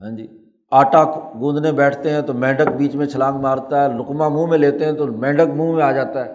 ہاں 0.00 0.10
جی۔ 0.10 0.43
آٹا 0.74 1.04
گوندنے 1.40 1.72
بیٹھتے 1.72 2.10
ہیں 2.10 2.22
تو 2.22 2.34
مینڈک 2.34 2.68
بیچ 2.68 2.94
میں 2.94 3.06
چھلانگ 3.06 3.40
مارتا 3.40 3.84
ہے 3.84 3.88
لکما 3.98 4.28
منہ 4.28 4.46
میں 4.46 4.58
لیتے 4.58 4.84
ہیں 4.84 4.92
تو 4.92 5.06
مینڈک 5.06 5.48
منہ 5.56 5.72
میں 5.72 5.82
آ 5.82 5.92
جاتا 5.92 6.24
ہے۔ 6.24 6.32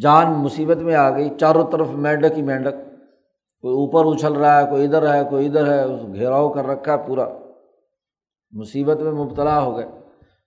جان 0.00 0.32
مصیبت 0.32 0.76
میں 0.76 0.94
آ 0.94 1.10
گئی، 1.10 1.30
چاروں 1.40 1.70
طرف 1.72 1.88
مینڈک 1.90 2.36
ہی 2.36 2.42
مینڈک۔ 2.42 2.72
کوئی 3.60 3.74
اوپر 3.74 4.16
اچھل 4.16 4.32
رہا 4.32 4.60
ہے، 4.60 4.66
کوئی 4.70 4.84
ادھر 4.84 5.14
ہے، 5.14 5.24
کوئی 5.30 5.46
ادھر 5.46 5.66
ہے، 5.72 5.82
اس 5.82 6.00
گھیراؤ 6.14 6.48
کر 6.48 6.66
رکھا 6.66 6.92
ہے 6.92 6.98
پورا۔ 7.06 7.28
مصیبت 8.50 9.00
میں 9.00 9.12
مبتلا 9.12 9.60
ہو 9.60 9.76
گئے۔ 9.76 9.86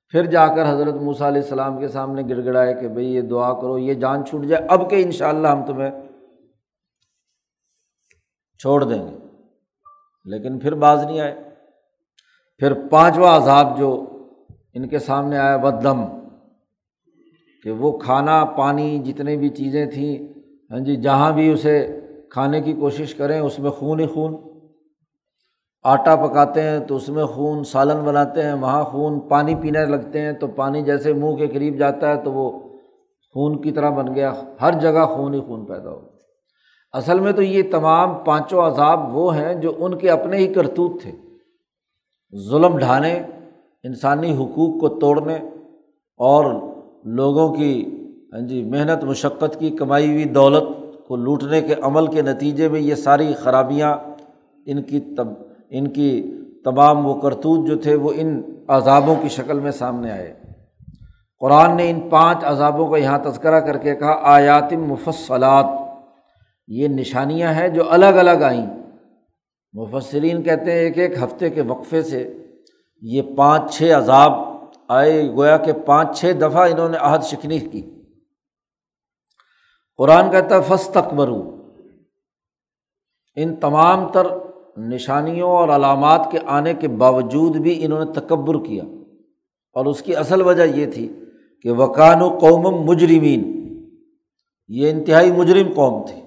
پھر 0.10 0.25
جا 0.25 0.47
کر 0.47 0.73
حضرت 0.73 0.93
موسیٰ 0.93 1.27
علیہ 1.27 1.41
السلام 1.41 1.79
کے 1.79 1.88
سامنے 1.88 2.21
گڑ 2.29 2.45
گڑائے 2.45 2.73
کہ 2.73 2.88
بھائی 2.88 3.15
یہ 3.15 3.21
دعا 3.21 3.53
کرو، 3.53 3.77
یہ 3.77 3.93
جان 3.93 4.25
چھوٹ 4.25 4.45
جائے۔ 4.45 4.65
اب 4.69 4.89
کہ 4.89 5.03
ان 5.03 5.12
شاء 5.12 5.29
اللہ 5.29 5.47
ہم 5.47 5.65
تمہیں 5.65 5.91
چھوڑ 8.60 8.84
دیں 8.84 9.08
گے۔ 9.08 9.17
لیکن 10.25 10.60
پھر 10.60 10.73
باز 10.73 11.05
نہیں 11.05 11.19
آئے۔ 11.19 11.44
پھر 12.57 12.73
پانچواں 12.89 13.37
عذاب 13.37 13.77
جو 13.77 14.05
ان 14.73 14.87
کے 14.87 14.99
سامنے 14.99 15.37
آیا 15.37 15.55
وہ 15.55 15.69
دم 15.69 16.05
کہ 17.63 17.71
وہ 17.71 17.97
کھانا، 17.97 18.45
پانی 18.45 18.99
جتنے 18.99 19.37
بھی 19.37 19.49
چیزیں 19.49 19.85
تھیں 19.85 20.35
ہاں 20.71 20.79
جی 20.79 20.95
جہاں 20.95 21.31
بھی 21.31 21.51
اسے 21.51 22.01
کھانے 22.31 22.61
کی 22.61 22.73
کوشش 22.73 23.15
کریں، 23.15 23.39
اس 23.39 23.59
میں 23.59 23.71
خون 23.71 23.99
ہی 23.99 24.05
خون۔ 24.05 24.35
آٹا 25.83 26.15
پکاتے 26.15 26.61
ہیں 26.61 26.79
تو 26.79 26.95
اس 26.95 27.09
میں 27.09 27.25
خون، 27.25 27.63
سالن 27.63 27.97
بناتے 27.97 28.43
ہیں، 28.43 28.53
وہاں 28.53 28.83
خون، 28.83 29.19
پانی 29.19 29.55
پینے 29.55 29.85
لگتے 29.85 30.21
ہیں 30.21 30.33
تو 30.33 30.47
پانی 30.47 30.81
جیسے 30.81 31.13
منہ 31.13 31.35
کے 31.35 31.47
قریب 31.47 31.77
جاتا 31.77 32.09
ہے 32.09 32.23
تو 32.23 32.31
وہ 32.31 32.59
خون 33.33 33.61
کی 33.61 33.71
طرح 33.71 33.89
بن 33.89 34.15
گیا۔ 34.15 34.33
ہر 34.61 34.79
جگہ 34.79 35.05
خون 35.05 35.33
ہی 35.33 35.39
خون 35.39 35.65
پیدا 35.65 35.89
ہو 35.89 35.99
اصل 36.93 37.19
میں 37.19 37.31
تو 37.31 37.41
یہ 37.41 37.63
تمام 37.71 38.23
پانچوں 38.23 38.63
عذاب 38.63 39.15
وہ 39.15 39.35
ہیں 39.35 39.53
جو 39.53 39.73
ان 39.77 39.97
کے 39.97 40.09
اپنے 40.09 40.37
ہی 40.37 40.53
کرتوت 40.53 41.01
تھے۔ 41.01 41.11
ظلم 42.38 42.78
ڈھانے، 42.78 43.21
انسانی 43.84 44.34
حقوق 44.34 44.80
کو 44.80 44.88
توڑنے 44.88 45.36
اور 46.17 46.45
لوگوں 47.06 47.54
کی 47.54 48.02
ہاں 48.34 48.41
جی 48.41 48.63
محنت، 48.63 49.04
مشقت 49.04 49.60
کی 49.60 49.69
کمائی 49.69 50.12
ہوئی 50.12 50.24
دولت 50.24 50.63
کو 51.08 51.15
لوٹنے 51.15 51.62
کے 51.62 51.76
عمل 51.82 52.08
کے 52.08 52.21
نتیجے 52.21 52.69
میں 52.69 52.80
یہ 52.80 52.95
ساری 52.95 53.34
خرابیاں 53.34 53.98
ان 54.65 54.82
کی 54.82 55.00
تب، 55.00 55.28
ان 55.69 55.88
کی 55.88 56.38
تمام 56.65 57.06
وہ 57.08 57.13
کرتوت 57.13 57.67
جو 57.67 57.76
تھے 57.76 57.95
وہ 57.95 58.12
ان 58.15 58.41
عذابوں 58.67 59.15
کی 59.21 59.30
شکل 59.30 59.60
میں 59.60 59.71
سامنے 59.71 60.12
آئے۔ 60.12 60.34
قرآن 61.39 61.78
نے 61.78 61.89
ان 61.89 62.00
پانچ 62.10 62.38
عذابوں 62.43 62.88
کا 62.88 62.98
یہاں 62.98 63.19
تذکرہ 63.19 63.60
کر 63.60 63.78
کے 63.78 63.95
کہا 63.95 64.19
آیاتم 64.24 64.84
مفصلات، 64.84 65.65
یہ 66.67 66.88
نشانیاں 66.88 67.54
ہیں 67.54 67.67
جو 67.67 67.84
الگ 67.89 68.06
الگ 68.06 68.43
آئیں۔ 68.43 68.85
مفسرین 69.75 70.43
کہتے 70.43 70.71
ہیں 70.71 70.79
ایک 70.79 70.97
ایک 70.97 71.23
ہفتے 71.23 71.49
کے 71.49 71.61
وقفے 71.61 72.01
سے 72.01 72.38
یہ 73.01 73.21
پانچ 73.38 73.77
چھ 73.77 73.83
عذاب 73.83 74.31
آئے، 74.88 75.29
گویا 75.29 75.57
کہ 75.57 75.71
پانچ 75.73 76.19
چھ 76.19 76.31
دفعہ 76.41 76.71
انہوں 76.71 76.89
نے 76.89 76.97
عہد 76.97 77.23
شکنی 77.23 77.59
کی۔ 77.59 77.81
قرآن 79.97 80.31
کہتا 80.31 80.55
ہے 80.55 80.61
فس 80.67 80.88
تکبرو 80.88 81.55
ان 83.35 83.55
تمام 83.55 84.11
تر 84.11 84.27
نشانیوں 84.77 85.51
اور 85.51 85.69
علامات 85.69 86.27
کے 86.31 86.39
آنے 86.45 86.73
کے 86.73 86.88
باوجود 86.88 87.55
بھی 87.55 87.85
انہوں 87.85 88.05
نے 88.05 88.11
تکبر 88.11 88.65
کیا۔ 88.65 88.83
اور 89.73 89.85
اس 89.85 90.01
کی 90.01 90.15
اصل 90.15 90.41
وجہ 90.41 90.63
یہ 90.63 90.85
تھی 90.85 91.19
کہ 91.61 91.71
وکان 91.71 92.21
و 92.21 92.29
قوم 92.29 92.85
مجرمین 92.85 93.55
یہ 94.67 94.89
انتہائی 94.91 95.31
مجرم 95.31 95.73
قوم 95.75 96.05
تھی 96.07 96.21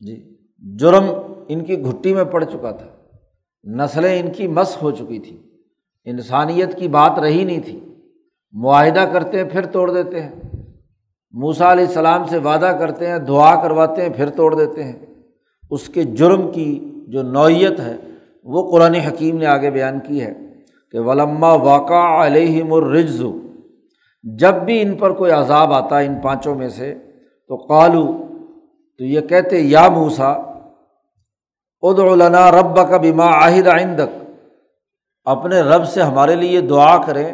جی 0.00 0.36
جرم 0.76 1.04
ان 1.48 1.64
کی 1.64 1.82
گھٹی 1.82 2.14
میں 2.14 2.24
پڑ 2.24 2.44
چکا 2.44 2.70
تھا۔ 2.70 2.86
نسلیں 3.64 4.20
ان 4.20 4.32
کی 4.32 4.46
مس 4.46 4.82
ہو 4.82 4.90
چکی 4.90 5.18
تھیں۔ 5.18 5.36
انسانیت 6.04 6.78
کی 6.78 6.88
بات 6.88 7.18
رہی 7.18 7.44
نہیں 7.44 7.60
تھی۔ 7.64 7.80
معاہدہ 8.52 9.04
کرتے 9.12 9.42
ہیں، 9.42 9.50
پھر 9.50 9.66
توڑ 9.66 9.94
دیتے 9.94 10.22
ہیں۔ 10.22 10.34
موسا 11.32 11.72
علیہ 11.72 11.86
السلام 11.86 12.26
سے 12.26 12.38
وعدہ 12.38 12.76
کرتے 12.78 13.06
ہیں، 13.06 13.18
دعا 13.18 13.62
کرواتے 13.62 14.02
ہیں، 14.02 14.08
پھر 14.08 14.30
توڑ 14.30 14.54
دیتے 14.54 14.84
ہیں۔ 14.84 14.98
اس 15.70 15.88
کے 15.88 16.02
جرم 16.02 16.50
کی 16.52 16.94
جو 17.08 17.22
نوعیت 17.22 17.80
ہے، 17.80 17.96
وہ 18.44 18.70
قرآن 18.70 18.94
حکیم 18.94 19.36
نے 19.36 19.46
آگے 19.46 19.70
بیان 19.70 19.98
کی 20.00 20.22
ہے 20.22 20.32
کہ 20.92 20.98
ولما 20.98 21.52
واقع 21.52 22.26
علیہم 22.26 22.72
الرجز، 22.72 23.22
جب 24.22 24.54
بھی 24.54 24.82
ان 24.82 24.94
پر 24.94 25.12
کوئی 25.12 25.32
عذاب 25.32 25.72
آتا 25.72 26.00
ہے 26.00 26.06
ان 26.06 26.14
پانچوں 26.22 26.54
میں 26.54 26.68
سے، 26.68 26.94
تو 27.48 27.56
قالو، 27.56 28.24
تو 28.98 29.04
یہ 29.04 29.20
کہتے، 29.20 29.58
یا 29.58 29.88
موسا 29.88 30.53
ادعلنا 31.88 32.50
رب 32.50 32.88
کا 32.88 32.96
بیما 32.96 33.26
عاہد 33.26 33.68
آئندک 33.68 34.30
اپنے 35.24 35.60
رب 35.60 35.84
سے 35.84 36.02
ہمارے 36.02 36.34
لیے 36.34 36.60
دعا 36.60 37.02
کریں۔ 37.02 37.32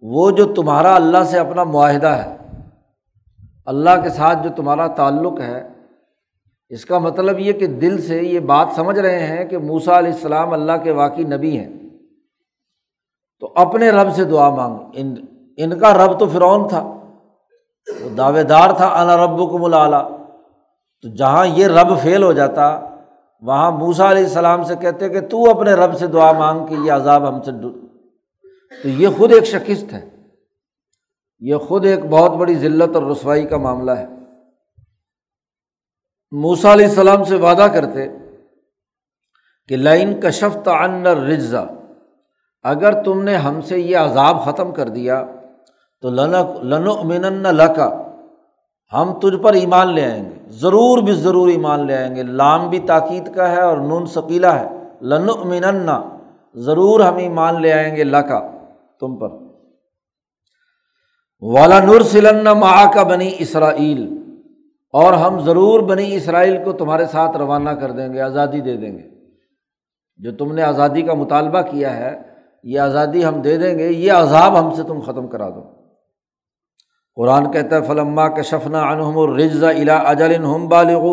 وہ 0.00 0.30
جو 0.30 0.54
تمہارا 0.54 0.94
اللہ 0.94 1.24
سے 1.24 1.38
اپنا 1.38 1.64
معاہدہ 1.64 2.06
ہے، 2.06 2.36
اللہ 3.66 3.90
کے 4.02 4.10
ساتھ 4.10 4.38
جو 4.44 4.50
تمہارا 4.56 4.86
تعلق 4.86 5.40
ہے، 5.40 5.68
اس 6.68 6.84
کا 6.84 6.98
مطلب 6.98 7.40
یہ 7.40 7.52
کہ 7.52 7.66
دل 7.66 8.02
سے 8.02 8.22
یہ 8.22 8.40
بات 8.40 8.68
سمجھ 8.74 8.98
رہے 8.98 9.26
ہیں 9.26 9.44
کہ 9.44 9.58
موسا 9.58 9.98
علیہ 9.98 10.12
السلام 10.12 10.52
اللہ 10.52 10.72
کے 10.84 10.90
واقعی 10.90 11.24
نبی 11.24 11.58
ہیں۔ 11.58 11.72
تو 13.40 13.52
اپنے 13.56 13.90
رب 13.90 14.14
سے 14.14 14.24
دعا 14.24 14.50
مانگ۔ 14.50 14.76
ان 14.92 15.14
ان 15.56 15.78
کا 15.78 15.94
رب 15.94 16.20
تو 16.20 16.28
فرعون 16.28 16.68
تھا۔ 16.68 16.82
وہ 18.00 18.16
دعوے 18.16 18.42
دار 18.42 18.70
تھا، 18.70 18.86
انا 18.86 19.16
رب 19.16 19.50
کو 19.50 19.58
ملا 19.58 19.88
تو 21.04 21.10
جہاں 21.14 21.46
یہ 21.46 21.66
رب 21.66 21.88
فیل 22.02 22.22
ہو 22.22 22.32
جاتا، 22.32 22.80
وہاں 23.42 23.70
موسا 23.70 24.10
علیہ 24.10 24.22
السلام 24.22 24.62
سے 24.64 24.74
کہتے 24.76 25.08
کہ 25.08 25.20
تو 25.20 25.50
اپنے 25.50 25.72
رب 25.72 25.96
سے 25.98 26.06
دعا 26.06 26.32
مانگ 26.32 26.66
کہ 26.66 26.74
یہ 26.74 26.92
عذاب 26.92 27.28
ہم 27.28 27.42
سے 27.42 27.50
تو 28.82 28.88
یہ 28.88 29.08
خود 29.16 29.32
ایک 29.32 29.44
شکست 29.44 29.92
ہے۔ 29.92 30.08
یہ 31.38 31.56
خود 31.56 31.86
ایک 31.86 32.04
بہت 32.10 32.30
بڑی 32.30 32.54
ذلت 32.54 32.96
اور 32.96 33.02
رسوائی 33.02 33.44
کا 33.46 33.56
معاملہ 33.56 33.90
ہے۔ 33.90 34.06
موسا 36.32 36.72
علیہ 36.72 36.86
السلام 36.86 37.24
سے 37.24 37.36
وعدہ 37.36 37.66
کرتے 37.74 38.08
کہ 39.68 39.76
لائن 39.76 40.20
کشفت 40.20 40.68
ان 40.68 41.06
رجزا 41.06 41.64
اگر 42.64 43.02
تم 43.02 43.22
نے 43.22 43.36
ہم 43.36 43.60
سے 43.60 43.78
یہ 43.78 43.96
عذاب 43.96 44.44
ختم 44.44 44.72
کر 44.72 44.88
دیا، 44.88 45.24
تو 46.02 46.10
لن 46.10 46.34
لنو 46.68 46.94
من 47.04 47.42
لکا 47.56 47.90
ہم 48.94 49.12
تجھ 49.20 49.42
پر 49.42 49.52
ایمان 49.52 49.94
لے 49.94 50.04
آئیں 50.04 50.24
گے۔ 50.24 50.50
ضرور 50.50 50.98
بھی 50.98 51.12
ضرور 51.12 51.48
ایمان 51.48 51.86
لے 51.86 51.96
آئیں 51.96 52.16
گے۔ 52.16 52.22
لام 52.22 52.68
بھی 52.70 52.78
تاکید 52.78 53.34
کا 53.34 53.50
ہے 53.50 53.60
اور 53.60 53.76
نون 53.76 54.06
ثقیلا 54.06 54.60
ہے۔ 54.60 54.68
لنو 55.02 55.34
من 55.44 55.90
ضرور 56.54 57.00
ہم 57.00 57.16
ایمان 57.16 57.62
لے 57.62 57.72
آئیں 57.72 57.96
گے 57.96 58.04
لکا، 58.04 58.50
تم 59.00 59.16
پر۔ 59.16 59.28
والا 61.40 61.78
نور 61.84 62.00
سلن 62.00 62.44
ماہ 62.44 62.92
کا 62.94 63.02
بنی 63.02 63.30
اسرائیل، 63.38 64.18
اور 64.92 65.12
ہم 65.12 65.40
ضرور 65.40 65.80
بنی 65.80 66.14
اسرائیل 66.14 66.64
کو 66.64 66.72
تمہارے 66.72 67.06
ساتھ 67.06 67.36
روانہ 67.36 67.70
کر 67.70 67.90
دیں 67.90 68.12
گے، 68.12 68.20
آزادی 68.20 68.60
دے 68.60 68.76
دیں 68.76 68.98
گے۔ 68.98 69.08
جو 70.16 70.32
تم 70.32 70.52
نے 70.52 70.62
آزادی 70.62 71.02
کا 71.02 71.14
مطالبہ 71.14 71.60
کیا 71.60 71.96
ہے، 71.96 72.22
یہ 72.64 72.80
آزادی 72.80 73.24
ہم 73.24 73.42
دے 73.42 73.56
دیں 73.56 73.78
گے، 73.78 73.88
یہ 73.88 74.12
عذاب 74.12 74.58
ہم 74.60 74.74
سے 74.74 74.82
تم 74.82 75.00
ختم 75.00 75.26
کرا 75.26 75.48
دو۔ 75.48 75.73
قرآن 77.16 77.50
کہتا 77.52 77.76
ہے، 77.76 77.82
فلما 77.82 78.26
کے 78.28 78.42
شفنا 78.42 78.80
انہم 78.82 79.18
الرضا 79.18 79.68
الا 79.70 79.96
اجل 80.10 80.34
ہم 80.44 80.66
بالغ 80.68 81.04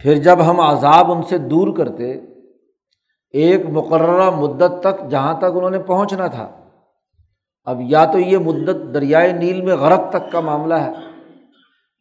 پھر 0.00 0.14
جب 0.22 0.44
ہم 0.46 0.60
عذاب 0.60 1.10
ان 1.12 1.22
سے 1.28 1.38
دور 1.50 1.68
کرتے، 1.76 2.12
ایک 3.34 3.64
مقررہ 3.72 4.30
مدت 4.32 4.80
تک 4.82 5.08
جہاں 5.10 5.34
تک 5.38 5.56
انہوں 5.56 5.70
نے 5.70 5.78
پہنچنا 5.86 6.26
تھا، 6.26 6.46
اب 7.66 7.80
یا 7.84 8.04
تو 8.04 8.18
یہ 8.18 8.38
مدت 8.38 8.84
دریائے 8.94 9.32
نیل 9.32 9.60
میں 9.60 9.76
غرق 9.76 10.10
تک 10.10 10.30
کا 10.32 10.40
معاملہ 10.40 10.74
ہے، 10.74 10.92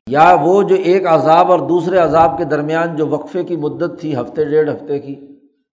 یا 0.08 0.36
وہ 0.42 0.62
جو 0.64 0.76
ایک 0.84 1.08
عذاب 1.08 1.52
اور 1.52 1.60
دوسرے 1.70 1.98
عذاب 1.98 2.38
کے 2.38 2.46
درمیان 2.46 2.96
جو 2.96 3.08
وقفے 3.08 3.44
کی 3.44 3.56
مدت 3.58 4.00
تھی، 4.00 4.16
ہفتے 4.16 4.46
ڈیڑھ 4.46 4.70
ہفتے 4.70 5.00
کی، 5.00 5.16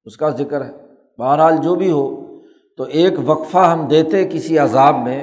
اس 0.06 0.16
کا 0.16 0.28
ذکر 0.38 0.64
ہے۔ 0.64 0.70
بہرحال 1.18 1.56
جو 1.62 1.74
بھی 1.74 1.90
ہو، 1.90 2.06
تو 2.78 2.84
ایک 2.90 3.18
وقفہ 3.26 3.64
ہم 3.66 3.86
دیتے 3.88 4.24
کسی 4.24 4.58
عذاب 4.58 4.98
میں 4.98 5.20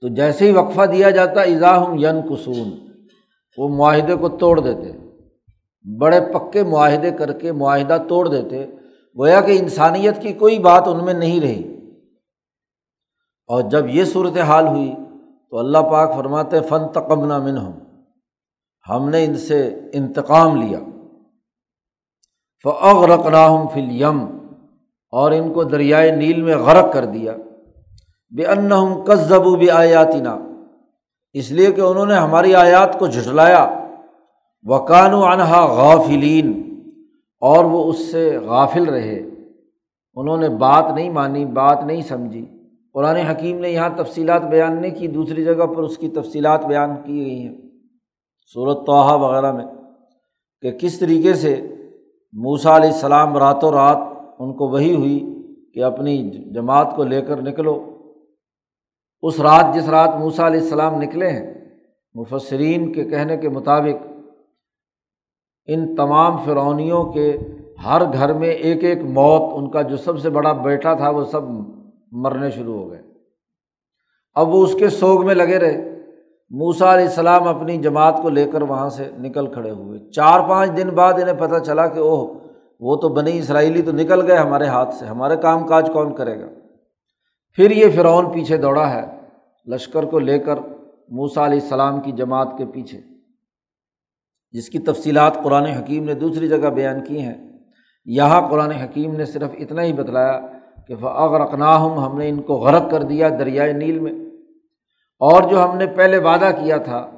تو 0.00 0.08
جیسے 0.08 0.46
ہی 0.46 0.52
وقفہ 0.52 0.82
دیا 0.82 1.10
جاتا 1.10 1.40
ہم 1.84 1.94
ین 1.98 2.20
قسون 2.30 2.68
وہ 3.56 3.68
معاہدے 3.68 4.14
کو 4.14 4.28
توڑ 4.28 4.60
دیتے، 4.60 4.92
بڑے 5.98 6.20
پکے 6.20 6.62
معاہدے 6.62 7.10
کر 7.10 7.32
کے 7.32 7.52
معاہدہ 7.52 7.96
توڑ 8.08 8.28
دیتے، 8.28 8.66
گویا 9.18 9.40
کہ 9.40 9.58
انسانیت 9.58 10.22
کی 10.22 10.32
کوئی 10.32 10.58
بات 10.58 10.88
ان 10.88 11.04
میں 11.04 11.14
نہیں 11.14 11.40
رہی۔ 11.40 11.74
اور 13.46 13.62
جب 13.62 13.86
یہ 13.88 14.04
صورت 14.04 14.36
حال 14.38 14.66
ہوئی 14.66 14.94
تو 15.50 15.58
اللہ 15.58 15.78
پاک 15.78 16.14
فرماتے 16.16 16.60
فن 16.60 16.88
تقمنا 16.92 17.38
من 17.38 17.58
ہم 17.58 17.72
ہم 18.90 19.08
نے 19.08 19.24
ان 19.24 19.34
سے 19.34 19.80
انتقام 19.92 20.56
لیا۔ 20.56 20.78
فعغ 22.62 23.04
رقراہم 23.04 23.68
فل 23.68 23.90
یم 23.90 24.24
اور 25.12 25.32
ان 25.32 25.52
کو 25.52 25.64
دریائے 25.64 26.10
نیل 26.10 26.42
میں 26.42 26.56
غرق 26.56 26.92
کر 26.92 27.04
دیا۔ 27.04 27.32
بے 28.36 28.44
ان 28.44 28.70
کذب 29.06 29.46
و 29.46 29.56
بے 29.56 29.70
آیاتی 29.70 30.20
اس 31.32 31.50
لیے 31.50 31.72
کہ 31.72 31.80
انہوں 31.80 32.06
نے 32.06 32.14
ہماری 32.14 32.54
آیات 32.54 32.98
کو 32.98 33.06
جھٹلایا۔ 33.06 33.86
وکان 34.62 35.14
و 35.14 35.24
انہا 35.24 35.66
غافلین 35.66 36.74
اور 37.40 37.64
وہ 37.64 37.84
اس 37.84 38.12
سے 38.12 38.38
غافل 38.38 38.84
رہے۔ 38.84 39.20
انہوں 40.14 40.36
نے 40.36 40.48
بات 40.48 40.84
نہیں 40.94 41.10
مانی، 41.10 41.44
بات 41.44 41.84
نہیں 41.84 42.02
سمجھی۔ 42.02 42.46
قرآن 42.92 43.16
حکیم 43.16 43.58
نے 43.58 43.70
یہاں 43.70 43.88
تفصیلات 43.96 44.42
بیان 44.42 44.82
نہیں 44.82 44.94
کی، 44.94 45.08
دوسری 45.08 45.44
جگہ 45.44 45.66
پر 45.66 45.82
اس 45.82 45.98
کی 45.98 46.08
تفصیلات 46.08 46.66
بیان 46.66 46.90
کی 47.04 47.24
گئی 47.24 47.42
ہیں۔ 47.42 47.56
صورت 48.54 48.86
توحہ 48.86 49.18
وغیرہ 49.18 49.52
میں 49.52 49.64
کہ 50.60 50.70
کس 50.70 50.98
طریقے 50.98 51.34
سے 51.34 51.74
موسا 52.32 52.76
علیہ 52.76 52.88
السلام 52.88 53.36
راتوں 53.36 53.70
رات 53.70 53.98
ان 54.38 54.52
کو 54.52 54.68
وہی 54.68 54.94
ہوئی 54.94 55.42
کہ 55.74 55.84
اپنی 55.84 56.30
جماعت 56.30 56.96
کو 56.96 57.04
لے 57.04 57.22
کر 57.22 57.42
نکلو۔ 57.42 57.97
اس 59.22 59.40
رات 59.40 59.74
جس 59.74 59.88
رات 59.88 60.08
موسا 60.18 60.46
علیہ 60.46 60.60
السلام 60.60 61.02
نکلے 61.02 61.30
ہیں، 61.30 61.54
مفسرین 62.14 62.92
کے 62.92 63.04
کہنے 63.04 63.36
کے 63.36 63.48
مطابق 63.48 64.06
ان 65.66 65.96
تمام 65.96 66.36
فرونیوں 66.36 67.04
کے 67.04 67.38
ہر 67.84 68.02
گھر 68.12 68.32
میں 68.32 68.48
ایک 68.48 68.84
ایک 68.84 69.02
موت، 69.02 69.52
ان 69.54 69.70
کا 69.70 69.82
جو 69.82 69.96
سب 69.96 70.18
سے 70.18 70.30
بڑا 70.30 70.52
بیٹا 70.52 70.94
تھا، 70.94 71.10
وہ 71.10 71.24
سب 71.24 71.40
مرنے 72.12 72.50
شروع 72.50 72.82
ہو 72.82 72.90
گئے۔ 72.90 73.02
اب 74.34 74.54
وہ 74.54 74.64
اس 74.64 74.74
کے 74.78 74.88
سوگ 74.88 75.26
میں 75.26 75.34
لگے 75.34 75.58
رہے۔ 75.58 76.02
موسا 76.50 76.94
علیہ 76.94 77.04
السلام 77.04 77.48
اپنی 77.48 77.76
جماعت 77.76 78.18
کو 78.22 78.28
لے 78.28 78.50
کر 78.52 78.62
وہاں 78.62 78.88
سے 78.88 79.10
نکل 79.18 79.46
کھڑے 79.46 79.70
ہوئے۔ 79.70 80.10
چار 80.10 80.48
پانچ 80.48 80.70
دن 80.76 80.88
بعد 80.88 81.12
انہیں 81.12 81.36
پتہ 81.38 81.58
چلا 81.58 81.86
کہ 81.86 81.98
اوہ، 81.98 82.34
وہ 82.80 82.96
تو 82.96 83.08
بنی 83.08 83.38
اسرائیلی 83.38 83.82
تو 83.82 83.92
نکل 83.92 84.28
گئے 84.28 84.36
ہمارے 84.36 84.66
ہاتھ 84.66 84.94
سے۔ 84.94 85.06
ہمارے 85.06 85.36
کام 85.36 85.66
کاج 85.66 85.90
کون 85.92 86.14
کرے 86.14 86.40
گا؟ 86.40 86.46
پھر 87.58 87.70
یہ 87.70 87.86
فرعون 87.96 88.32
پیچھے 88.32 88.56
دوڑا 88.56 88.94
ہے، 88.94 89.06
لشکر 89.66 90.02
کو 90.02 90.18
لے 90.18 90.38
کر 90.38 90.58
موسا 91.08 91.46
علیہ 91.46 91.60
السلام 91.60 92.00
کی 92.00 92.12
جماعت 92.12 92.48
کے 92.58 92.66
پیچھے۔ 92.66 93.00
جس 94.50 94.68
کی 94.68 94.78
تفصیلات 94.78 95.34
قرآن 95.42 95.64
حکیم 95.64 96.04
نے 96.04 96.14
دوسری 96.14 96.48
جگہ 96.48 96.68
بیان 96.68 97.04
کی 97.04 97.20
ہیں۔ 97.20 97.52
یہاں 98.04 98.48
قرآن 98.48 98.70
حکیم 98.70 99.16
نے 99.16 99.24
صرف 99.24 99.50
اتنا 99.58 99.82
ہی 99.82 99.92
بتلایا 99.92 100.40
کہ 100.86 100.92
اگر 101.04 101.40
اقناہم 101.40 101.98
ہم 101.98 102.18
نے 102.18 102.28
ان 102.28 102.42
کو 102.42 102.54
غرق 102.54 102.90
کر 102.90 103.02
دیا 103.02 103.28
دریائے 103.28 103.72
نیل 103.72 103.98
میں۔ 103.98 104.12
اور 105.18 105.42
جو 105.50 105.64
ہم 105.64 105.76
نے 105.76 105.86
پہلے 105.86 106.18
وعدہ 106.18 106.50
کیا 106.60 106.76
تھا 106.76 107.10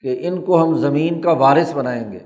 کہ 0.00 0.18
ان 0.20 0.42
کو 0.42 0.62
ہم 0.62 0.74
زمین 0.74 1.20
کا 1.20 1.32
وارث 1.32 1.74
بنائیں 1.74 2.12
گے، 2.12 2.18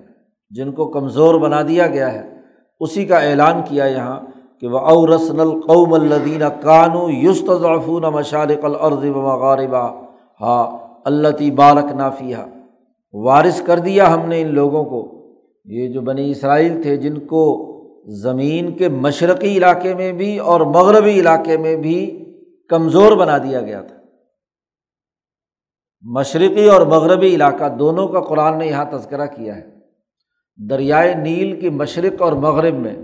جن 0.51 0.73
کو 0.73 0.91
کمزور 0.91 1.41
بنا 1.41 1.63
دیا 1.69 1.87
گیا 1.87 2.13
ہے، 2.13 2.41
اسی 2.81 3.07
کا 3.07 3.19
اعلان 3.19 3.63
کیا 3.69 3.85
یہاں۔ 3.85 4.21
کہ 4.61 4.69
وہ 4.69 4.79
او 4.79 5.07
رسن 5.07 5.41
القوم 5.41 5.93
الدین 5.93 6.43
کانو 6.61 7.11
یستضعفون 7.11 8.03
مشارق 8.03 8.65
الارض 8.65 9.05
و 9.05 9.23
مغاربہ 9.23 10.05
ہا، 10.41 10.87
اللہ 11.05 11.51
بارک 11.51 11.93
نافیہ 11.93 12.37
وارث 13.13 13.63
کر 13.63 13.79
دیا 13.79 14.15
ہم 14.15 14.29
نے 14.29 14.41
ان 14.41 14.55
لوگوں 14.55 14.85
کو۔ 14.85 15.19
یہ 15.65 15.89
جو 15.89 16.01
بنی 16.01 16.31
اسرائیل 16.31 16.83
تھے، 16.83 16.97
جن 16.97 17.19
کو 17.19 17.65
زمین 18.07 18.73
کے 18.73 18.89
مشرقی 18.89 19.57
علاقے 19.59 19.95
میں 19.95 20.13
بھی 20.13 20.39
اور 20.39 20.61
مغربی 20.61 21.21
علاقے 21.21 21.57
میں 21.57 21.77
بھی 21.77 22.25
کمزور 22.69 23.13
بنا 23.13 23.39
دیا 23.39 23.61
گیا 23.61 23.83
تھا۔ 23.83 23.97
مشرقی 26.03 26.69
اور 26.69 26.87
مغربی 26.87 27.35
علاقہ 27.35 27.69
دونوں 27.69 28.09
کا 28.09 28.21
قرآن 28.21 28.59
نے 28.59 28.67
یہاں 28.67 28.85
تذکرہ 28.85 29.27
کیا 29.27 29.57
ہے۔ 29.57 29.79
دریائے 30.71 31.15
نیل 31.15 31.61
کی 31.61 31.71
مشرق 31.71 32.23
اور 32.23 32.33
مغرب 32.33 32.75
میں 32.75 32.97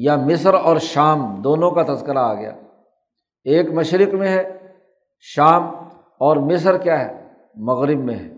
یا 0.00 0.16
مصر 0.16 0.54
اور 0.54 0.76
شام 0.76 1.34
دونوں 1.34 1.70
کا 1.70 1.82
تذکرہ 1.82 2.18
آ 2.18 2.34
گیا۔ 2.34 2.52
ایک 3.44 3.70
مشرق 3.70 4.14
میں 4.14 4.28
ہے، 4.28 4.58
شام 5.20 5.62
اور 6.18 6.36
مصر 6.36 6.78
کیا 6.78 7.00
ہے؟ 7.00 7.28
مغرب 7.54 8.04
میں 8.04 8.14
ہے۔ 8.14 8.34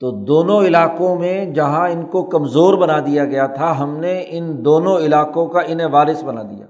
تو 0.00 0.10
دونوں 0.24 0.62
علاقوں 0.62 1.18
میں 1.18 1.44
جہاں 1.44 1.88
ان 1.88 2.06
کو 2.06 2.22
کمزور 2.22 2.78
بنا 2.78 3.00
دیا 3.00 3.24
گیا 3.24 3.46
تھا، 3.46 3.78
ہم 3.78 3.96
نے 3.96 4.24
ان 4.28 4.64
دونوں 4.64 4.98
علاقوں 4.98 5.46
کا 5.46 5.60
انہیں 5.60 5.86
وارث 5.86 6.24
بنا 6.24 6.42
دیا۔ 6.42 6.66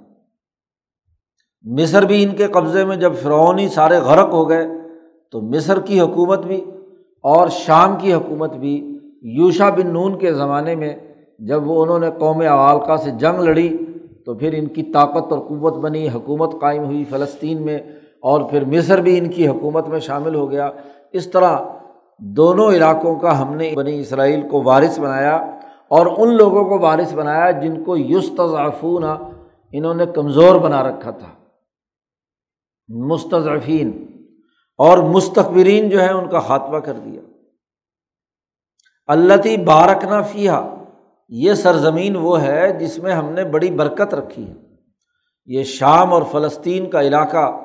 مصر 1.63 2.03
بھی 2.03 2.25
ان 2.25 2.37
کے 2.37 2.47
قبضے 2.47 2.85
میں 2.85 2.97
جب 2.97 3.15
فرعونی 3.15 3.69
سارے 3.69 3.97
غرق 3.97 4.33
ہو 4.33 4.49
گئے، 4.49 4.67
تو 5.33 5.41
مصر 5.41 5.81
کی 5.81 6.01
حکومت 6.01 6.39
بھی 6.39 6.65
اور 7.23 7.49
شام 7.49 7.97
کی 7.99 8.13
حکومت 8.13 8.53
بھی 8.53 8.99
یوشا 9.23 9.71
بن 9.71 9.87
نون 9.87 10.19
کے 10.19 10.33
زمانے 10.33 10.75
میں 10.75 11.14
جب 11.39 11.71
وہ 11.71 11.83
انہوں 11.83 11.99
نے 11.99 12.11
قوم 12.19 12.41
عوالقہ 12.41 12.97
سے 12.97 13.11
جنگ 13.11 13.41
لڑی 13.41 13.77
تو 14.27 14.35
پھر 14.35 14.53
ان 14.53 14.67
کی 14.67 14.83
طاقت 14.83 15.33
اور 15.33 15.39
قوت 15.39 15.77
بنی، 15.77 16.09
حکومت 16.09 16.61
قائم 16.61 16.85
ہوئی 16.85 17.05
فلسطین 17.05 17.63
میں 17.63 17.79
اور 18.21 18.51
پھر 18.51 18.65
مصر 18.65 19.01
بھی 19.01 19.19
ان 19.19 19.31
کی 19.31 19.49
حکومت 19.49 19.89
میں 19.89 19.99
شامل 19.99 20.35
ہو 20.35 20.51
گیا۔ 20.51 20.71
اس 21.13 21.31
طرح 21.31 21.59
دونوں 22.19 22.71
علاقوں 22.71 23.19
کا 23.19 23.43
ہم 23.43 23.55
نے 23.57 23.73
بنی 23.77 24.01
اسرائیل 24.01 24.49
کو 24.49 24.63
وارث 24.63 24.99
بنایا 24.99 25.37
اور 25.89 26.07
ان 26.19 26.37
لوگوں 26.37 26.65
کو 26.65 26.79
وارث 26.79 27.15
بنایا 27.15 27.51
جن 27.51 27.85
کو 27.85 27.97
یستضعفون، 27.97 29.05
انہوں 29.73 29.95
نے 29.95 30.07
کمزور 30.07 30.57
بنا 30.57 30.83
رکھا 30.83 31.11
تھا۔ 31.11 31.29
مستضعفین 32.89 34.07
اور 34.79 34.99
مستقبرین 34.99 35.89
جو 35.89 36.03
ہے 36.03 36.13
ان 36.13 36.29
کا 36.29 36.39
خاتمہ 36.39 36.79
کر 36.79 36.93
دیا۔ 36.93 37.21
اللہ 39.07 39.65
بارکنا 39.65 40.23
فیحا 40.23 40.74
یہ 41.29 41.55
سرزمین 41.55 42.17
وہ 42.17 42.43
ہے 42.43 42.73
جس 42.73 42.99
میں 42.99 43.13
ہم 43.13 43.31
نے 43.31 43.45
بڑی 43.45 43.71
برکت 43.71 44.15
رکھی 44.15 44.49
ہے۔ 44.49 44.55
یہ 45.47 45.63
شام 45.63 46.13
اور 46.13 46.23
فلسطین 46.31 46.91
کا 46.91 47.01
علاقہ 47.01 47.61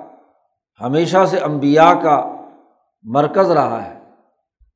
ہمیشہ 0.81 1.25
سے 1.25 1.37
امبیا 1.37 1.93
کا 2.03 2.35
مرکز 3.03 3.51
رہا 3.51 3.85
ہے۔ 3.85 3.93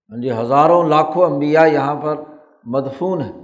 ہاں 0.10 0.22
جی 0.22 0.32
ہزاروں 0.32 0.84
لاکھوں 0.84 1.26
امبیا 1.26 1.62
یہاں 1.62 1.96
پر 1.96 2.15
مدفون 2.63 3.22
ہیں۔ 3.22 3.43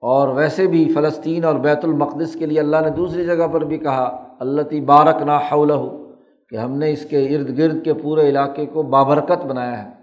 اور 0.00 0.28
ویسے 0.28 0.66
بھی 0.66 0.92
فلسطین 0.94 1.44
اور 1.44 1.54
بیت 1.54 1.84
المقدس 1.84 2.34
کے 2.34 2.46
لیے 2.46 2.60
اللہ 2.60 2.76
نے 2.80 2.90
دوسری 2.90 3.26
جگہ 3.26 3.46
پر 3.52 3.60
بھی 3.60 3.78
کہا 3.78 4.34
اللہ 4.40 4.80
بارک 4.80 5.22
نا 5.22 5.38
حول 5.38 5.72
کہ 6.50 6.56
ہم 6.56 6.72
نے 6.78 6.92
اس 6.92 7.06
کے 7.10 7.36
ارد 7.36 7.58
گرد 7.58 7.84
کے 7.84 7.94
پورے 7.94 8.28
علاقے 8.28 8.66
کو 8.66 8.82
بابرکت 8.82 9.44
بنایا 9.46 9.84
ہے۔ 9.84 10.01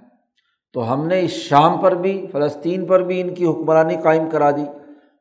تو 0.73 0.93
ہم 0.93 1.07
نے 1.07 1.21
اس 1.21 1.31
شام 1.31 1.81
پر 1.81 1.95
بھی، 1.95 2.27
فلسطین 2.31 2.85
پر 2.85 3.03
بھی 3.03 3.21
ان 3.21 3.33
کی 3.35 3.45
حکمرانی 3.45 3.95
قائم 4.03 4.29
کرا 4.29 4.51
دی 4.51 4.65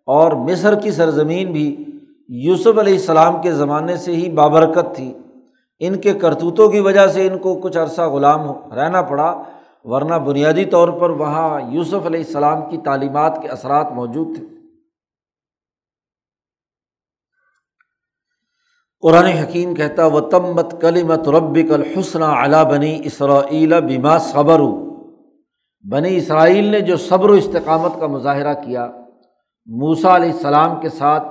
اور 0.06 0.32
مصر 0.32 0.74
کی 0.74 0.90
سرزمین 0.90 1.52
بھی 1.52 1.84
یوسف 2.28 2.78
علیہ 2.78 2.92
السلام 2.92 3.42
کے 3.42 3.52
زمانے 3.52 3.96
سے 3.96 4.12
ہی 4.12 4.28
بابرکت 4.30 4.94
تھی۔ 4.96 5.14
ان 5.78 6.00
کے 6.00 6.12
کرتوتوں 6.12 6.68
کی 6.68 6.80
وجہ 6.80 7.06
سے 7.06 7.26
ان 7.26 7.38
کو 7.38 7.54
کچھ 7.54 7.78
عرصہ 7.78 8.02
غلام 8.02 8.40
رہنا 8.72 9.02
پڑا، 9.02 9.42
ورنہ 9.84 10.14
بنیادی 10.14 10.64
طور 10.64 10.88
پر 10.88 11.10
وہاں 11.10 11.60
یوسف 11.72 12.06
علیہ 12.06 12.24
السلام 12.26 12.70
کی 12.70 12.78
تعلیمات 12.84 13.42
کے 13.42 13.48
اثرات 13.48 13.92
موجود 13.92 14.36
تھے۔ 14.36 14.44
قرآن 19.00 19.24
حکیم 19.24 19.74
کہتا 19.74 20.06
و 20.06 20.20
تمت 20.20 20.74
کلیمت 20.80 21.28
ربک 21.28 21.72
الحسن 21.72 22.22
علا 22.22 22.62
بنی 22.62 23.00
اسرائیل 23.04 23.80
بیما 23.80 24.18
صبر 24.18 24.60
بنی 25.90 26.16
اسرائیل 26.16 26.64
نے 26.64 26.80
جو 26.80 26.96
صبر 26.96 27.30
و 27.30 27.32
استقامت 27.32 28.00
کا 28.00 28.06
مظاہرہ 28.06 28.54
کیا 28.54 28.90
موسا 29.66 30.16
علیہ 30.16 30.32
السلام 30.32 30.80
کے 30.80 30.88
ساتھ 30.88 31.24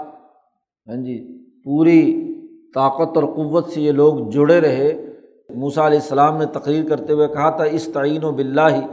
ہاں 0.87 0.95
جی 0.95 1.43
پوری 1.63 2.27
طاقت 2.73 3.17
اور 3.17 3.23
قوت 3.23 3.67
سے 3.69 3.81
یہ 3.81 3.91
لوگ 3.91 4.29
جڑے 4.29 4.61
رہے۔ 4.61 5.13
موسا 5.55 5.87
علیہ 5.87 5.99
السلام 5.99 6.37
نے 6.37 6.45
تقریر 6.45 6.89
کرتے 6.89 7.13
ہوئے 7.13 7.27
کہا 7.27 7.49
تھا 7.49 7.63
اس 7.63 7.89
تعین 7.93 8.23
و 8.23 8.31
بلّہ 8.31 8.87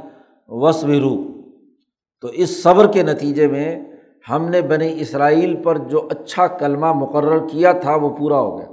وصو 0.49 1.23
تو 2.21 2.29
اس 2.29 2.63
صبر 2.63 2.93
کے 2.93 3.03
نتیجے 3.03 3.47
میں 3.47 3.81
ہم 4.31 4.49
نے 4.49 4.63
بنی 4.63 5.01
اسرائیل 5.01 5.57
پر 5.57 5.79
جو 5.79 6.09
اچھا 6.11 6.47
کلمہ 6.47 6.93
مقرر 6.93 7.49
کیا 7.49 7.73
تھا، 7.73 7.95
وہ 7.95 8.09
پورا 8.09 8.41
ہو 8.41 8.59
گیا۔ 8.59 8.67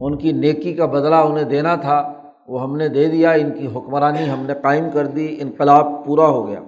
ان 0.00 0.18
کی 0.18 0.32
نیکی 0.32 0.74
کا 0.74 0.86
بدلہ 0.86 1.14
انہیں 1.14 1.44
دینا 1.44 1.76
تھا۔ 1.76 2.12
وہ 2.48 2.62
ہم 2.62 2.76
نے 2.76 2.88
دے 2.88 3.08
دیا، 3.08 3.30
ان 3.30 3.50
کی 3.50 3.66
حکمرانی 3.66 4.30
ہم 4.30 4.46
نے 4.46 4.52
قائم 4.62 4.90
کر 4.92 5.06
دی، 5.06 5.36
انقلاب 5.40 6.06
پورا 6.06 6.26
ہو 6.26 6.48
گیا۔ 6.48 6.60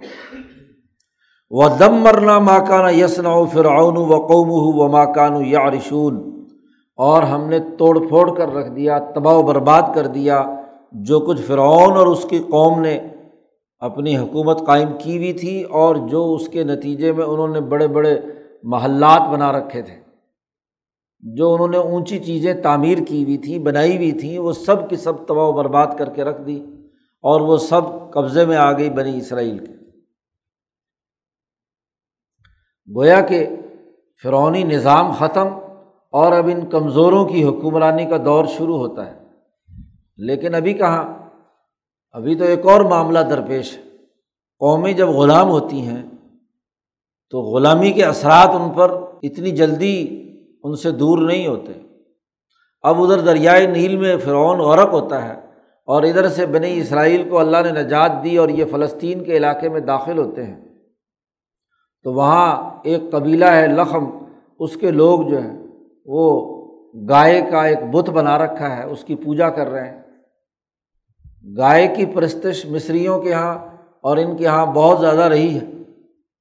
وہ 1.51 1.65
دم 1.79 1.95
مرنا 1.95 2.39
ماکانہ 2.39 2.91
یسن 2.91 3.27
و 3.27 3.47
فرعون 3.47 3.97
و 3.97 4.27
قوم 4.27 4.81
و 4.81 4.89
ماکان 4.89 5.45
یا 5.47 5.71
رشون 5.71 6.45
اور 6.97 7.23
ہم 7.23 7.49
نے 7.49 7.59
توڑ 7.79 8.09
پھوڑ 8.09 8.35
کر 8.35 8.55
رکھ 8.55 8.71
دیا، 8.71 8.99
تباہ 8.99 9.35
و 9.35 9.43
برباد 9.43 9.83
کر 9.95 10.07
دیا۔ 10.07 10.45
جو 10.93 11.21
کچھ 11.21 11.43
فرعون 11.43 11.97
اور 11.97 12.07
اس 12.07 12.27
کی 12.31 12.39
قوم 12.39 12.81
نے 12.81 12.99
اپنی 13.79 14.19
حکومت 14.19 14.67
قائم 14.67 14.89
کی 14.99 15.17
ہوئی 15.17 15.33
تھی 15.33 15.63
اور 15.63 15.97
جو 15.97 16.35
اس 16.35 16.49
کے 16.49 16.65
نتیجے 16.65 17.13
میں 17.13 17.25
انہوں 17.25 17.49
نے 17.49 17.61
بڑے 17.61 17.89
بڑے 17.89 18.21
محلات 18.63 19.29
بنا 19.29 19.53
رکھے 19.53 19.83
تھے۔ 19.83 20.08
جو 21.21 21.55
انہوں 21.55 21.69
نے 21.69 21.77
اونچی 21.77 22.19
چیزیں 22.19 22.63
تعمیر 22.63 22.99
کی 23.09 23.25
ہوئی 23.25 23.39
تھیں، 23.39 23.59
بنائی 23.59 23.97
ہوئی 23.97 24.13
تھیں، 24.13 24.39
وہ 24.39 24.53
سب 24.53 24.91
کی 24.91 24.97
سب 24.97 25.27
تباہ 25.27 25.45
و 25.45 25.53
برباد 25.53 25.87
کر 25.99 26.11
کے 26.11 26.25
رکھ 26.25 26.43
دی 26.43 26.65
اور 27.23 27.41
وہ 27.41 27.57
سب 27.57 27.81
قبضے 28.13 28.45
میں 28.45 28.57
آ 28.57 28.79
گئی 28.79 28.91
بنی 28.91 29.19
اسرائیل 29.19 29.59
کے۔ 29.59 29.73
گویا 32.97 33.21
کہ 33.21 33.47
فرعونی 34.23 34.63
نظام 34.63 35.13
ختم 35.13 35.47
اور 36.13 36.33
اب 36.33 36.49
ان 36.49 36.67
کمزوروں 36.71 37.25
کی 37.25 37.45
حکمرانی 37.45 38.05
کا 38.05 38.17
دور 38.25 38.45
شروع 38.45 38.79
ہوتا 38.79 39.07
ہے۔ 39.07 39.19
لیکن 40.17 40.55
ابھی 40.55 40.73
کہاں؟ 40.73 41.31
ابھی 42.11 42.35
تو 42.35 42.45
ایک 42.45 42.67
اور 42.67 42.81
معاملہ 42.81 43.19
درپیش 43.19 43.79
ہے۔ 43.79 43.83
قومیں 44.59 44.93
جب 44.93 45.09
غلام 45.09 45.49
ہوتی 45.49 45.81
ہیں 45.81 46.03
تو 47.31 47.41
غلامی 47.41 47.93
کے 47.93 48.05
اثرات 48.05 48.49
ان 48.49 48.71
پر 48.71 48.91
اتنی 49.23 49.51
جلدی 49.51 50.28
ان 50.69 50.77
سے 50.77 50.91
دور 50.91 51.19
نہیں 51.19 51.47
ہوتے۔ 51.47 51.73
اب 52.83 53.03
ادھر 53.03 53.21
دریائے 53.21 53.67
نیل 53.67 53.97
میں 53.97 54.17
فرعون 54.17 54.59
غرق 54.59 54.93
ہوتا 54.93 55.29
ہے 55.29 55.41
اور 55.85 56.03
ادھر 56.03 56.29
سے 56.29 56.47
بنی 56.47 56.79
اسرائیل 56.79 57.29
کو 57.29 57.39
اللہ 57.39 57.57
نے 57.63 57.83
نجات 57.83 58.13
دی 58.25 58.37
اور 58.37 58.49
یہ 58.49 58.65
فلسطین 58.71 59.25
کے 59.25 59.37
علاقے 59.37 59.69
میں 59.69 59.81
داخل 59.81 60.19
ہوتے 60.19 60.45
ہیں۔ 60.45 60.65
تو 62.03 62.13
وہاں 62.13 62.71
ایک 62.85 63.01
قبیلہ 63.11 63.45
ہے 63.45 63.67
لخم، 63.67 64.05
اس 64.59 64.77
کے 64.77 64.91
لوگ 64.91 65.23
جو 65.31 65.43
ہیں، 65.43 65.59
وہ 66.07 66.55
گائے 67.09 67.43
کا 67.51 67.65
ایک 67.65 67.79
بت 67.91 68.11
بنا 68.11 68.39
رکھا 68.39 68.77
ہے، 68.77 68.85
اس 68.85 69.05
کی 69.05 69.15
پوجا 69.15 69.51
کر 69.51 69.67
رہے 69.67 69.91
ہیں۔ 69.91 70.03
گائے 71.57 71.89
کی 71.89 72.07
پرستش 72.07 72.67
مصریوں 72.67 73.21
کے 73.21 73.31
یہاں 73.31 73.59
اور 74.01 74.17
ان 74.17 74.37
کے 74.37 74.45
یہاں 74.45 74.67
بہت 74.67 75.01
زیادہ 75.01 75.23
رہی 75.23 75.59
ہے۔ 75.59 75.67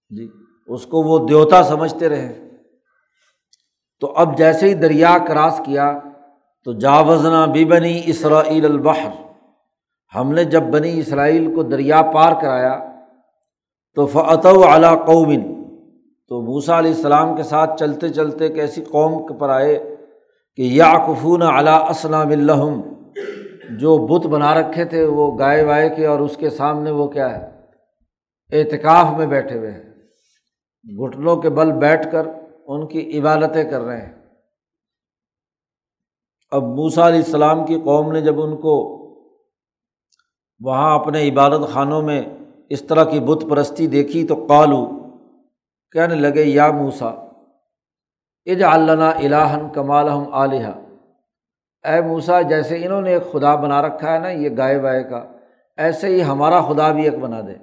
جی 0.10 0.30
اس 0.68 0.86
کو 0.86 1.02
وہ 1.02 1.28
دیوتا 1.28 1.63
سمجھتے 1.63 2.10
رہے۔ 2.10 2.46
تو 3.99 4.13
اب 4.15 4.38
جیسے 4.38 4.69
ہی 4.69 4.73
دریا 4.73 5.17
کراس 5.27 5.62
کیا 5.65 5.99
تو 6.65 6.73
جاوزنا 6.73 7.45
بی 7.45 7.65
بنی 7.65 8.01
اسرائیل 8.05 8.65
البحر۔ 8.65 9.10
ہم 10.15 10.31
نے 10.31 10.43
جب 10.43 10.63
بنی 10.63 10.99
اسرائیل 10.99 11.55
کو 11.55 11.63
دریا 11.63 12.01
پار 12.01 12.33
کرایا 12.41 12.79
تو 13.95 14.05
فعت 14.05 14.45
اعلیٰ 14.45 15.05
قومن 15.05 15.41
تو 16.27 16.41
موسا 16.41 16.79
علیہ 16.79 16.91
السلام 16.91 17.36
کے 17.36 17.43
ساتھ 17.43 17.79
چلتے 17.79 18.10
چلتے 18.10 18.45
ایک 18.45 18.60
ایسی 18.60 18.81
قوم 18.81 19.38
پر 19.38 19.49
آئے 19.49 19.95
کہ 20.55 20.62
یا 20.62 20.93
کفون 21.07 21.41
علیٰ 21.41 21.89
اسلام 21.89 22.29
الحم 22.29 22.81
جو 23.79 23.97
بت 23.97 24.27
بنا 24.27 24.53
رکھے 24.53 24.86
تھے 24.86 25.05
وہ 25.05 25.39
گائے 25.39 25.63
وائے 25.63 25.89
کے 25.89 26.05
اور 26.05 26.19
اس 26.19 26.38
کے 26.38 26.49
سامنے 26.49 26.91
وہ 26.91 27.07
کیا 27.07 27.38
ہے؟ 27.38 27.45
اعتکاف 28.51 29.17
میں 29.17 29.25
بیٹھے 29.25 29.57
ہوئے 29.57 29.71
ہیں۔ 29.71 29.83
گھٹنوں 30.97 31.36
کے 31.36 31.49
بل 31.49 31.71
بیٹھ 31.71 32.12
کر 32.12 32.27
ان 32.67 32.88
کی 32.88 33.19
عبادتیں 33.19 33.63
کر 33.63 33.82
رہے 33.82 34.01
ہیں۔ 34.01 34.13
اب 36.51 36.63
موسا 36.75 37.08
علیہ 37.08 37.19
السلام 37.19 37.65
کی 37.65 37.80
قوم 37.86 38.12
نے 38.12 38.21
جب 38.21 38.41
ان 38.41 38.56
کو 38.58 38.75
وہاں 40.62 40.99
اپنے 40.99 41.27
عبادت 41.30 41.67
خانوں 41.73 42.01
میں 42.01 42.21
اس 42.69 42.82
طرح 42.84 43.03
کی 43.03 43.19
بت 43.19 43.45
پرستی 43.49 43.88
دیکھی 43.88 44.25
تو 44.27 44.36
قالو 44.47 44.86
کہنے 45.91 46.15
لگے، 46.15 46.43
یا 46.43 46.71
موسا 46.71 47.10
اج 48.47 48.63
علّہ 48.63 49.13
الہن 49.15 49.69
کمال 49.73 50.10
ہم 50.10 50.34
علیہ 50.34 50.67
اے 51.86 52.01
موسا 52.01 52.41
جیسے 52.41 52.77
انہوں 52.86 53.01
نے 53.01 53.13
ایک 53.13 53.32
خدا 53.32 53.56
بنا 53.56 53.82
رکھا 53.82 54.13
ہے 54.13 54.19
نا، 54.19 54.30
یہ 54.30 54.49
گائے 54.58 54.77
وائے 54.82 55.03
کا، 55.03 55.23
ایسے 55.77 56.08
ہی 56.08 56.21
ہمارا 56.23 56.62
خدا 56.62 56.91
بھی 56.91 57.03
ایک 57.03 57.17
بنا 57.19 57.41
دے۔ 57.41 57.53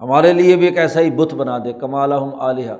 ہمارے 0.00 0.32
لیے 0.32 0.56
بھی 0.56 0.66
ایک 0.66 0.78
ایسا 0.78 1.00
ہی 1.00 1.10
بت 1.10 1.34
بنا 1.34 1.58
دے 1.58 1.72
کمال 1.72 2.12
ہم 2.12 2.40
علیہ 2.40 2.72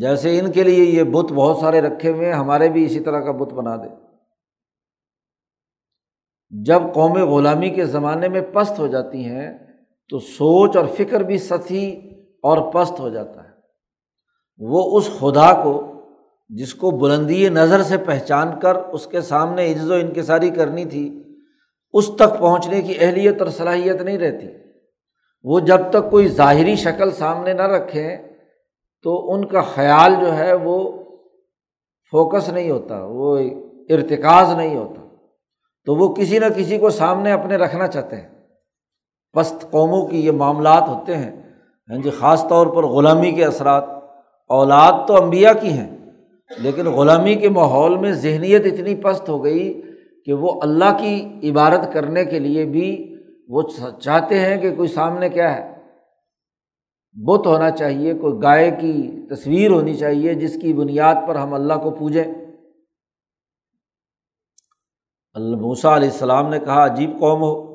جیسے 0.00 0.38
ان 0.38 0.52
کے 0.52 0.64
لیے 0.64 0.84
یہ 0.84 1.02
بت 1.02 1.32
بہت 1.32 1.56
سارے 1.56 1.80
رکھے 1.80 2.10
ہوئے 2.10 2.26
ہیں، 2.26 2.34
ہمارے 2.34 2.68
بھی 2.68 2.84
اسی 2.84 3.00
طرح 3.00 3.20
کا 3.20 3.32
بت 3.32 3.52
بنا 3.52 3.76
دے۔ 3.76 3.88
جب 6.50 6.82
قوم 6.94 7.12
غلامی 7.12 7.70
کے 7.70 7.84
زمانے 7.84 8.28
میں 8.28 8.40
پست 8.40 8.78
ہو 8.78 8.86
جاتی 8.86 9.24
ہیں، 9.24 9.58
تو 10.08 10.18
سوچ 10.18 10.76
اور 10.76 10.86
فکر 10.86 11.20
بھی 11.20 11.38
سطحی 11.38 11.90
اور 12.42 12.72
پست 12.72 13.00
ہو 13.00 13.08
جاتا 13.08 13.44
ہے۔ 13.44 13.48
وہ 14.58 14.98
اس 14.98 15.10
خدا 15.18 15.62
کو، 15.62 15.92
جس 16.48 16.74
کو 16.74 16.90
بلندی 16.90 17.48
نظر 17.48 17.82
سے 17.82 17.96
پہچان 17.96 18.60
کر 18.60 18.74
اس 18.74 19.06
کے 19.06 19.20
سامنے 19.20 19.72
عز 19.72 19.90
و 19.90 19.94
انکساری 19.94 20.50
کرنی 20.50 20.84
تھی، 20.84 21.24
اس 21.92 22.10
تک 22.16 22.38
پہنچنے 22.38 22.82
کی 22.82 22.94
اہلیت 23.00 23.40
اور 23.40 23.48
صلاحیت 23.48 24.02
نہیں 24.02 24.18
رہتی۔ 24.18 24.46
وہ 25.42 25.60
جب 25.60 25.80
تک 25.90 26.10
کوئی 26.10 26.28
ظاہری 26.28 26.76
شکل 26.76 27.10
سامنے 27.10 27.52
نہ 27.52 27.62
رکھیں 27.62 28.27
تو 29.02 29.32
ان 29.32 29.44
کا 29.44 29.60
خیال 29.60 30.14
جو 30.20 30.36
ہے 30.38 30.52
وہ 30.52 30.92
فوکس 32.10 32.48
نہیں 32.48 32.70
ہوتا، 32.70 33.04
وہ 33.04 33.38
ارتکاز 33.88 34.54
نہیں 34.56 34.76
ہوتا۔ 34.76 35.02
تو 35.84 35.94
وہ 35.94 36.14
کسی 36.14 36.38
نہ 36.38 36.46
کسی 36.56 36.78
کو 36.78 36.90
سامنے 36.90 37.32
اپنے 37.32 37.56
رکھنا 37.56 37.86
چاہتے 37.86 38.16
ہیں۔ 38.16 38.28
پست 39.32 39.70
قوموں 39.70 40.06
کی 40.06 40.26
یہ 40.26 40.30
معاملات 40.30 40.88
ہوتے 40.88 41.16
ہیں 41.16 41.30
ہاں 41.90 41.98
جی 41.98 42.10
خاص 42.10 42.48
طور 42.48 42.66
پر 42.66 42.84
غلامی 42.84 43.32
کے 43.32 43.44
اثرات۔ 43.44 43.84
اولاد 44.48 44.92
تو 45.08 45.22
امبیا 45.22 45.52
کی 45.52 45.68
ہیں، 45.68 45.96
لیکن 46.58 46.86
غلامی 46.86 47.34
کے 47.34 47.48
ماحول 47.48 47.96
میں 47.96 48.12
ذہنیت 48.12 48.62
اتنی 48.64 48.94
پست 48.94 49.28
ہو 49.28 49.44
گئی 49.44 49.82
کہ 50.24 50.32
وہ 50.32 50.60
اللہ 50.62 50.96
کی 50.98 51.50
عبادت 51.50 51.92
کرنے 51.92 52.24
کے 52.24 52.38
لیے 52.38 52.64
بھی 52.64 53.16
وہ 53.48 53.62
چاہتے 54.00 54.38
ہیں 54.38 54.56
کہ 54.56 54.74
کوئی 54.74 54.88
سامنے 54.88 55.28
کیا 55.28 55.56
ہے۔ 55.56 55.77
بت 57.12 57.46
ہونا 57.46 57.70
چاہیے، 57.70 58.14
کوئی 58.14 58.34
گائے 58.42 58.70
کی 58.70 59.26
تصویر 59.30 59.70
ہونی 59.70 59.94
چاہیے 59.94 60.34
جس 60.34 60.58
کی 60.62 60.72
بنیاد 60.72 61.14
پر 61.28 61.34
ہم 61.36 61.54
اللہ 61.54 61.74
کو 61.74 61.90
پوجیں۔ 61.90 62.24
الموسا 65.32 65.96
علیہ 65.96 66.08
السلام 66.08 66.48
نے 66.48 66.58
کہا، 66.58 66.84
عجیب 66.84 67.10
قوم 67.20 67.42
ہو۔ 67.42 67.68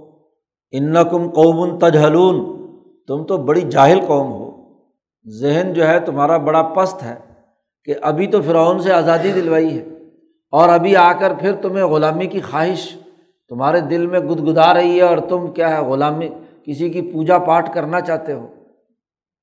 ان 0.72 0.94
کم 0.94 1.30
قوم 1.30 1.80
تجہلون۔ 1.80 2.54
تم 3.08 3.24
تو 3.24 3.38
بڑی 3.38 3.62
جاہل 3.62 4.00
قوم 4.08 4.32
ہو۔ 4.32 4.52
ذہن 5.40 5.74
جو 5.74 5.88
ہے 5.88 6.00
تمہارا 6.00 6.38
بڑا 6.38 6.62
پست 6.62 7.04
ہے 7.04 7.16
کہ 7.86 7.94
ابھی 8.02 8.28
تو 8.28 8.42
فرعون 8.42 8.80
سے 8.80 8.94
آزادی 8.94 9.32
دلوائی 9.32 9.80
ہے۔ 9.80 9.86
اور 10.52 10.70
ابھی 10.70 10.96
آ 10.96 11.14
کر 11.14 11.34
پھر 11.34 11.56
تمہیں 11.56 11.84
غلامی 11.84 12.28
کی 12.28 12.42
خواہش 12.42 12.98
تمہارے 13.50 13.80
دل 13.80 14.08
میں 14.08 14.20
گدگدا 14.20 14.74
رہی 14.74 14.98
ہے 14.98 15.02
اور 15.02 15.18
تم 15.18 15.52
کیا 15.52 15.78
ہے، 15.78 15.84
غلامی، 15.84 16.30
کسی 16.64 16.90
کی 16.90 17.02
پوجا 17.02 17.38
پاٹ 17.38 17.74
کرنا 17.74 18.02
چاہتے 18.02 18.34
ہو۔ 18.34 18.48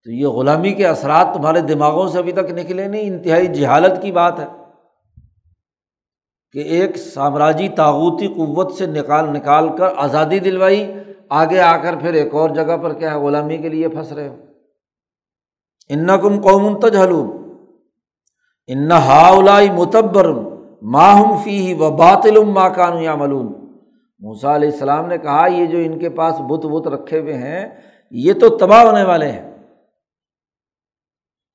تو 0.06 0.10
یہ 0.10 0.26
غلامی 0.26 0.72
کے 0.72 0.86
اثرات 0.86 1.34
تمہارے 1.34 1.60
دماغوں 1.60 2.06
سے 2.08 2.18
ابھی 2.18 2.32
تک 2.32 2.50
نکلے 2.50 2.86
نہیں، 2.88 3.06
انتہائی 3.06 3.46
جہالت 3.46 4.00
کی 4.02 4.12
بات 4.12 4.38
ہے 4.40 4.46
کہ 6.54 6.58
ایک 6.76 6.96
سامراجی 6.96 7.68
تاغوتی 7.76 8.28
قوت 8.28 8.72
سے 8.72 8.86
نکال 8.86 9.28
نکال 9.32 9.68
کر 9.76 9.88
آزادی 9.96 10.38
دلوائی، 10.38 10.80
آگے 11.30 11.60
آ 11.60 11.76
کر 11.76 11.96
پھر 11.96 12.14
ایک 12.14 12.34
اور 12.34 12.50
جگہ 12.50 12.76
پر 12.76 12.92
کیا 12.92 13.10
ہے 13.14 13.20
غلامی 13.20 13.58
کے 13.58 13.68
لیے 13.68 13.88
پھنس 13.88 14.12
رہے 14.12 14.28
ہو۔ 14.28 14.36
ان 15.90 16.06
کم 16.22 16.40
قوم 16.40 16.78
تجلوم 16.80 17.30
ان 18.68 18.92
ہاؤلائی 18.92 19.70
متبر 19.70 20.30
ماہم 20.92 21.36
فی 21.44 21.74
و 21.74 21.90
باطل 21.96 22.44
ما 22.44 22.68
کانو 22.68 23.00
یا 23.02 23.14
ملون 23.14 23.46
موسا 24.22 24.54
علیہ 24.56 24.70
السلام 24.70 25.06
نے 25.06 25.18
کہا، 25.18 25.46
یہ 25.46 25.66
جو 25.66 25.78
ان 25.78 25.98
کے 25.98 26.08
پاس 26.10 26.40
بت 26.48 26.66
بت 26.66 26.86
رکھے 26.86 27.20
ہوئے 27.20 27.34
ہیں، 27.34 27.68
یہ 28.10 28.32
تو 28.32 28.48
تباہ 28.56 28.82
ہونے 28.84 29.02
والے 29.02 29.30
ہیں۔ 29.32 29.49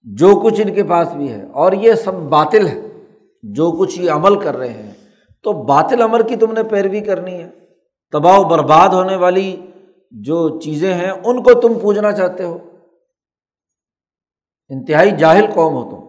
جو 0.05 0.39
کچھ 0.43 0.61
ان 0.61 0.73
کے 0.73 0.83
پاس 0.83 1.13
بھی 1.13 1.31
ہے، 1.31 1.45
اور 1.53 1.71
یہ 1.71 1.93
سب 1.93 2.13
باطل 2.13 2.67
ہے 2.67 2.81
جو 3.43 3.71
کچھ 3.71 3.99
یہ 3.99 4.11
عمل 4.11 4.39
کر 4.39 4.57
رہے 4.57 4.69
ہیں۔ 4.69 4.93
تو 5.43 5.53
باطل 5.53 6.01
امر 6.01 6.21
کی 6.21 6.35
تم 6.35 6.51
نے 6.51 6.63
پیروی 6.63 7.01
کرنی 7.01 7.33
ہے۔ 7.33 7.49
تباہ 8.11 8.39
و 8.39 8.43
برباد 8.43 8.89
ہونے 8.89 9.15
والی 9.15 9.65
جو 10.11 10.59
چیزیں 10.59 10.93
ہیں، 10.93 11.11
ان 11.11 11.43
کو 11.43 11.53
تم 11.53 11.79
پوجنا 11.79 12.11
چاہتے 12.11 12.43
ہو۔ 12.43 12.57
انتہائی 14.69 15.11
جاہل 15.11 15.45
قوم 15.53 15.73
ہو 15.73 15.89
تم۔ 15.89 16.05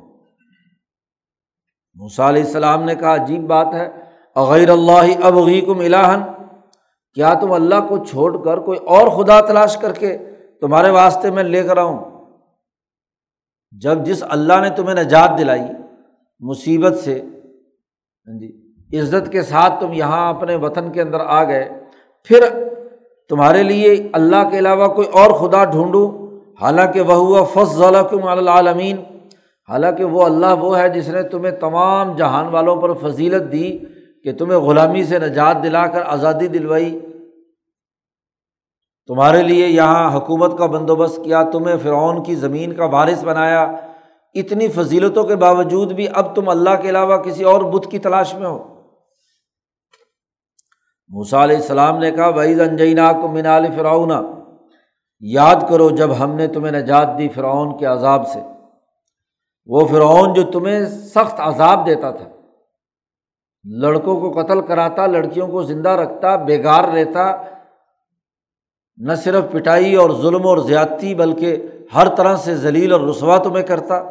موسا 1.94 2.28
علیہ 2.28 2.42
السلام 2.42 2.82
نے 2.82 2.94
کہا، 2.94 3.14
عجیب 3.14 3.42
بات 3.42 3.74
ہے، 3.74 3.88
اغیر 4.34 4.70
اللہ 4.70 5.24
اب 5.24 5.34
کم 5.66 5.78
الہن، 5.78 6.22
کیا 7.14 7.34
تم 7.34 7.52
اللہ 7.52 7.86
کو 7.88 8.04
چھوڑ 8.04 8.44
کر 8.44 8.58
کوئی 8.58 8.78
اور 8.78 9.08
خدا 9.08 9.40
تلاش 9.40 9.76
کر 9.76 9.92
کے 9.92 10.16
تمہارے 10.60 10.90
واسطے 10.90 11.30
میں 11.30 11.42
لے 11.42 11.62
کر 11.62 11.76
آؤں؟ 11.76 12.15
جب 13.72 14.04
جس 14.06 14.22
اللہ 14.28 14.60
نے 14.60 14.70
تمہیں 14.70 14.94
نجات 14.94 15.38
دلائی 15.38 15.62
مصیبت 16.40 16.98
سے 16.98 17.20
ہاں 17.20 18.38
جی 18.38 18.98
عزت 18.98 19.32
کے 19.32 19.42
ساتھ 19.42 19.80
تم 19.80 19.92
یہاں 19.92 20.28
اپنے 20.28 20.56
وطن 20.56 20.92
کے 20.92 21.02
اندر 21.02 21.20
آ 21.20 21.44
گئے، 21.44 21.68
پھر 22.22 22.44
تمہارے 23.28 23.62
لیے 23.62 24.08
اللہ 24.12 24.48
کے 24.50 24.58
علاوہ 24.58 24.88
کوئی 24.88 25.08
اور 25.08 25.30
خدا 25.30 25.64
ڈھونڈوں، 25.64 26.06
حالانکہ 26.60 27.00
وہ 27.00 27.14
ہوا 27.14 27.44
فض 27.44 27.76
ضلع 27.76 28.30
العالمین، 28.30 28.96
حالانکہ 29.68 30.04
وہ 30.04 30.24
اللہ 30.24 30.46
وہ 30.46 30.78
ہے 30.78 30.88
جس 30.88 31.08
نے 31.08 31.22
تمہیں 31.22 31.52
تمام 31.52 32.16
جہان 32.16 32.46
والوں 32.46 32.76
پر 32.76 32.94
فضیلت 32.94 33.52
دی 33.52 33.78
کہ 34.24 34.32
تمہیں 34.32 34.58
غلامی 34.58 35.04
سے 35.04 35.18
نجات 35.18 35.62
دلا 35.62 35.86
کر 35.86 36.02
آزادی 36.06 36.48
دلوائی۔ 36.48 37.05
تمہارے 39.06 39.42
لیے 39.42 39.66
یہاں 39.68 40.16
حکومت 40.16 40.58
کا 40.58 40.66
بندوبست 40.66 41.20
کیا، 41.24 41.42
تمہیں 41.42 41.76
فرعون 41.82 42.22
کی 42.22 42.34
زمین 42.34 42.72
کا 42.72 42.84
وارث 42.84 43.24
بنایا۔ 43.24 43.72
اتنی 44.34 44.68
فضیلتوں 44.68 45.24
کے 45.24 45.36
باوجود 45.36 45.92
بھی 45.92 46.06
اب 46.14 46.36
تم 46.36 46.48
اللہ 46.48 46.70
کے 46.82 46.90
علاوہ 46.90 47.16
کسی 47.16 47.44
اور 47.44 47.60
بت 47.60 47.90
کی 47.90 47.98
تلاش 47.98 48.34
میں 48.34 48.46
ہو۔ 48.46 48.80
موسا 51.08 51.44
علیہ 51.44 51.56
السلام 51.56 51.98
نے 51.98 52.10
کہا 52.10 52.30
بھائی 52.30 52.60
انجینا 52.60 53.12
کو 53.12 53.28
منال 53.28 53.66
فرعون 53.76 54.10
یاد 55.20 55.54
کرو 55.68 55.90
جب 55.90 56.18
ہم 56.18 56.30
نے 56.30 56.46
تمہیں 56.46 56.72
نجات 56.72 57.18
دی 57.18 57.28
فرعون 57.28 57.78
کے 57.78 57.86
عذاب 57.86 58.28
سے۔ 58.28 58.40
وہ 59.66 59.86
فرعون 59.86 60.32
جو 60.32 60.42
تمہیں 60.42 60.84
سخت 60.84 61.34
عذاب 61.38 61.86
دیتا 61.86 62.10
تھا۔ 62.10 62.24
لڑکوں 63.64 64.20
کو 64.20 64.42
قتل 64.42 64.60
کراتا، 64.60 65.06
لڑکیوں 65.06 65.48
کو 65.48 65.62
زندہ 65.62 65.88
رکھتا 65.88 66.36
بےگار 66.36 66.84
رہتا 66.84 67.36
نہ 68.96 69.14
صرف 69.14 69.44
پٹائی 69.52 69.94
اور 69.94 70.10
ظلم 70.10 70.46
اور 70.46 70.58
زیادتی، 70.58 71.14
بلکہ 71.14 71.56
ہر 71.94 72.08
طرح 72.08 72.36
سے 72.36 72.54
ذلیل 72.54 72.92
اور 72.92 73.00
رسوا 73.00 73.38
تمہیں 73.38 73.62
کرتا۔ 73.62 74.02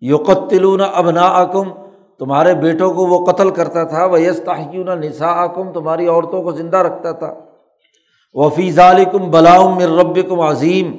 یوقتلون 0.00 0.80
ابنا 0.94 1.22
اکم 1.22 1.68
تمہارے 2.18 2.54
بیٹوں 2.54 2.94
کو 2.94 3.06
وہ 3.06 3.26
قتل 3.26 3.50
کرتا 3.50 3.84
تھا۔ 3.84 4.04
وہ 4.04 4.20
یس 4.20 4.40
تحیون 4.40 5.00
نسا 5.00 5.26
اکم 5.26 5.72
تمہاری 5.72 6.06
عورتوں 6.06 6.42
کو 6.42 6.50
زندہ 6.50 6.76
رکھتا 6.76 7.12
تھا۔ 7.12 7.34
وہ 8.34 8.50
فیض 8.50 8.78
علیکم 8.78 9.30
بلاؤم 9.30 9.74
مر 9.74 9.98
رب 9.98 10.28
کم 10.28 10.40
عظیم۔ 10.40 10.92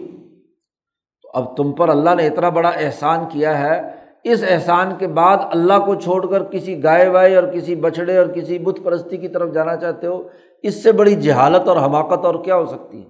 تو 1.21 1.29
اب 1.33 1.57
تم 1.57 1.71
پر 1.71 1.89
اللہ 1.89 2.15
نے 2.15 2.27
اتنا 2.27 2.49
بڑا 2.49 2.69
احسان 2.69 3.19
کیا 3.29 3.59
ہے 3.59 4.00
اس 4.23 4.43
احسان 4.49 4.93
کے 4.97 5.07
بعد 5.07 5.37
اللہ 5.37 5.73
کو 5.85 5.95
چھوڑ 5.95 6.29
کر 6.29 6.43
کسی 6.43 6.83
گائے 6.83 7.09
وائے 7.09 7.35
اور 7.35 7.43
کسی 7.43 7.75
بچھڑے 7.75 8.17
اور 8.17 8.25
کسی 8.25 8.59
بت 8.59 8.79
پرستی 8.83 9.17
کی 9.17 9.27
طرف 9.27 9.53
جانا 9.53 9.75
چاہتے 9.75 10.07
ہو، 10.07 10.27
اس 10.63 10.83
سے 10.83 10.91
بڑی 10.91 11.15
جہالت 11.15 11.67
اور 11.67 11.77
حماقت 11.77 12.25
اور 12.25 12.35
کیا 12.43 12.55
ہو 12.55 12.65
سکتی 12.65 13.01
ہے؟ 13.01 13.09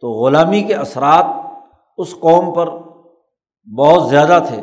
تو 0.00 0.08
غلامی 0.08 0.62
کے 0.62 0.74
اثرات 0.74 1.26
اس 1.98 2.14
قوم 2.20 2.54
پر 2.54 2.68
بہت 3.76 4.10
زیادہ 4.10 4.42
تھے 4.48 4.60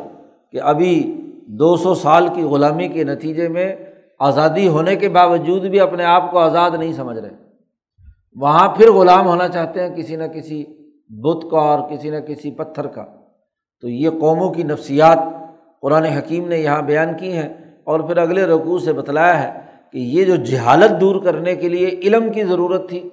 کہ 0.52 0.60
ابھی 0.60 1.20
دو 1.46 1.76
سو 1.76 1.94
سال 1.94 2.28
کی 2.34 2.42
غلامی 2.42 2.88
کے 2.88 3.04
نتیجے 3.04 3.48
میں 3.48 3.76
آزادی 4.18 4.68
ہونے 4.68 4.96
کے 4.96 5.08
باوجود 5.08 5.62
بھی 5.62 5.80
اپنے 5.80 6.04
آپ 6.04 6.30
کو 6.30 6.38
آزاد 6.38 6.70
نہیں 6.70 6.92
سمجھ 6.92 7.18
رہے۔ 7.18 7.36
وہاں 8.34 8.68
پھر 8.68 8.92
غلام 8.92 9.26
ہونا 9.26 9.48
چاہتے 9.48 9.82
ہیں 9.82 9.96
کسی 9.96 10.16
نہ 10.16 10.24
کسی 10.24 10.64
بت 11.08 11.50
کا 11.50 11.58
اور 11.58 11.90
کسی 11.90 12.10
نہ 12.10 12.16
کسی 12.16 12.50
پتھر 12.50 12.86
کا۔ 12.86 13.04
تو 13.80 13.88
یہ 13.88 14.10
قوموں 14.10 14.50
کی 14.50 14.62
نفسیات 14.62 15.18
قرآن 15.82 16.04
حکیم 16.04 16.48
نے 16.48 16.58
یہاں 16.58 16.82
بیان 16.82 17.16
کی 17.16 17.32
ہیں 17.32 17.48
اور 17.84 18.00
پھر 18.00 18.16
اگلے 18.16 18.46
رقوع 18.46 18.78
سے 18.78 18.92
بتلایا 18.92 19.42
ہے 19.42 19.60
کہ 19.92 19.98
یہ 19.98 20.24
جو 20.24 20.36
جہالت 20.36 21.00
دور 21.00 21.22
کرنے 21.24 21.56
کے 21.56 21.68
لیے 21.68 21.88
علم 21.88 22.32
کی 22.32 22.44
ضرورت 22.44 22.88
تھی، 22.88 23.10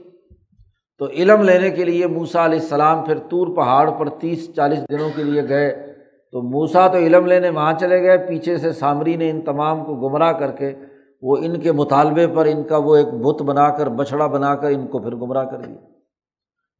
تو 0.98 1.08
علم 1.08 1.42
لینے 1.42 1.70
کے 1.70 1.86
لیے 1.86 2.08
موسا 2.08 2.46
علیہ 2.46 2.60
السلام 2.60 3.06
پھر 3.06 3.18
طور 3.18 3.56
پہاڑ 3.56 3.92
پر 3.92 4.10
تیس 4.10 4.56
چالیس 4.56 4.80
دنوں 4.80 5.10
کے 5.16 5.24
لیے 5.24 5.50
گئے۔ 5.50 5.94
تو 6.32 6.42
موسا 6.42 6.88
تو 6.88 6.98
علم 6.98 7.26
لینے 7.26 7.50
وہاں 7.50 7.74
چلے 7.80 8.02
گئے، 8.02 8.18
پیچھے 8.18 8.58
سے 8.58 8.72
سامری 8.72 9.16
نے 9.16 9.30
ان 9.30 9.42
تمام 9.42 9.86
کو 9.86 9.96
گمراہ 9.96 10.32
کر 10.32 10.52
کے 10.52 10.74
وہ 11.22 11.38
ان 11.38 11.60
کے 11.60 11.72
مطالبے 11.72 12.28
پر 12.28 12.46
ان 12.46 12.64
کا 12.64 12.78
وہ 12.78 12.96
ایک 12.96 13.08
بت 13.08 13.42
بنا 13.42 13.70
کر، 13.70 13.90
بچھڑا 13.90 14.28
بنا 14.28 14.56
کر 14.56 14.68
ان 14.68 14.88
کو 14.88 15.00
پھر 15.00 15.16
گمراہ 15.16 15.44
کر 15.44 15.58
دیا۔ 15.58 15.78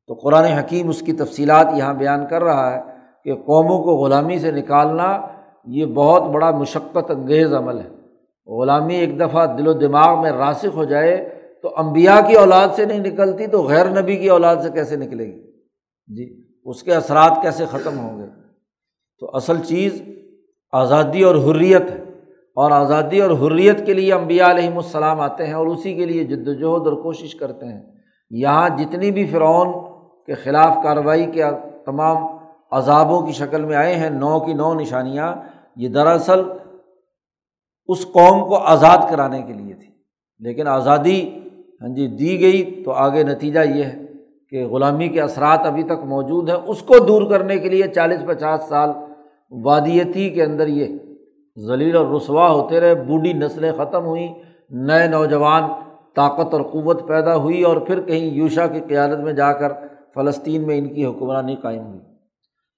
تو 0.08 0.14
قرآن 0.14 0.44
حکیم 0.44 0.90
اس 0.90 1.02
کی 1.02 1.14
تفصیلات 1.14 1.68
یہاں 1.74 1.94
بیان 1.94 2.28
کر 2.28 2.44
رہا 2.44 2.76
ہے۔ 2.76 2.95
کہ 3.26 3.36
قوموں 3.36 3.84
کو 3.84 3.96
غلامی 3.96 4.40
سے 4.40 4.52
نکالنا 4.52 5.22
یہ 5.66 5.86
بہت 5.86 6.22
بڑا 6.22 6.52
مشقت 6.52 7.12
انگیز 7.12 7.54
عمل 7.54 7.80
ہے۔ 7.80 7.90
غلامی 8.48 8.96
ایک 8.96 9.20
دفعہ 9.20 9.46
دل 9.46 9.68
و 9.68 9.74
دماغ 9.74 10.22
میں 10.22 10.32
راسک 10.32 10.68
ہو 10.76 10.84
جائے 10.84 11.42
تو 11.62 11.74
امبیا 11.78 12.22
کی 12.28 12.34
اولاد 12.34 12.68
سے 12.76 12.86
نہیں 12.86 13.00
نکلتی 13.00 13.48
تو 13.48 13.64
غیر 13.64 14.02
نبی 14.02 14.18
کی 14.18 14.30
اولاد 14.30 14.56
سے 14.56 14.70
کیسے 14.70 14.96
نکلے 14.96 15.26
گی؟ 15.26 15.52
جی 16.08 16.44
اس 16.64 16.84
کے 16.84 16.94
اثرات 16.94 17.42
کیسے 17.42 17.66
ختم 17.66 18.00
ہوں 18.00 18.20
گے؟ 18.20 18.26
تو 19.20 19.32
اصل 19.34 19.58
چیز 19.60 20.02
آزادی 20.72 21.24
اور 21.24 21.36
حریت 21.36 21.92
ہے۔ 21.92 22.04
اور 22.56 22.72
آزادی 22.72 23.22
اور 23.22 23.32
حریت 23.32 23.86
کے 23.86 23.94
لیے 23.94 24.14
امبیا 24.14 24.52
علیہم 24.52 24.78
السلام 24.78 25.20
آتے 25.20 25.46
ہیں 25.46 25.54
اور 25.54 25.68
اسی 25.68 25.94
کے 25.94 26.06
لیے 26.06 26.24
جد 26.24 26.48
وجہد 26.48 26.88
اور 26.88 27.04
کوشش 27.04 27.36
کرتے 27.36 27.66
ہیں۔ 27.66 27.82
یہاں 28.30 28.70
جتنی 28.70 29.12
بھی 29.12 29.26
فرعون 29.26 29.74
کے 30.26 30.34
خلاف 30.34 30.78
کارروائی 30.84 31.26
کے 31.26 31.44
تمام 31.86 32.35
عذابوں 32.76 33.22
کی 33.22 33.32
شکل 33.32 33.66
میں 33.66 33.76
آئے 33.76 33.96
ہیں، 33.96 34.10
نو 34.10 34.40
کی 34.40 34.54
نو 34.54 34.74
نشانیاں۔ 34.74 35.36
یہ 35.76 35.90
دراصل 35.90 36.42
اس 37.88 38.06
قوم 38.06 38.50
کو 38.50 38.56
آزاد 38.56 38.98
کرانے 39.10 39.42
کے 39.42 39.54
لیے 39.54 39.74
تھی۔ 39.74 39.88
لیکن 40.40 40.68
آزادی 40.68 41.40
ہاں 41.82 41.96
جی 41.96 42.08
دی 42.08 42.42
گئی 42.42 42.84
تو 42.86 42.92
آگے 42.92 43.24
نتیجہ 43.24 43.60
یہ 43.60 43.84
ہے 43.84 44.02
کہ 44.50 44.66
غلامی 44.66 45.08
کے 45.08 45.22
اثرات 45.22 45.60
ابھی 45.66 45.84
تک 45.84 46.04
موجود 46.04 46.50
ہیں۔ 46.50 46.58
اس 46.68 46.82
کو 46.82 47.00
دور 47.00 47.30
کرنے 47.30 47.60
کے 47.60 47.70
لیے 47.70 47.84
چالیس 47.84 48.20
پچاس 48.28 48.64
سال 48.70 48.90
وادیتی 49.52 50.30
کے 50.30 50.44
اندر 50.44 50.68
یہ 50.68 50.98
ذلیل 51.68 51.96
اور 51.96 52.08
رسوا 52.08 52.50
ہوتے 52.50 52.80
رہے۔ 52.80 52.96
بوڑھی 52.96 53.34
نسلیں 53.34 53.72
ختم 53.72 54.06
ہوئیں، 54.06 54.34
نئے 54.70 55.08
نوجوان 55.08 55.64
طاقت 56.16 56.54
اور 56.54 56.62
قوت 56.62 57.08
پیدا 57.08 57.36
ہوئی 57.36 57.64
اور 57.64 57.78
پھر 57.78 58.02
کہیں 58.02 58.26
یوشا 58.26 58.68
کی 58.68 58.80
قیادت 58.80 59.20
میں 59.20 59.34
جا 59.34 59.54
کر 59.54 59.72
فلسطین 60.16 60.68
میں 60.68 60.78
ان 60.78 60.94
کی 60.94 61.06
حکمرانی 61.06 61.56
قائم 61.56 61.86
ہوئی۔ 61.86 62.15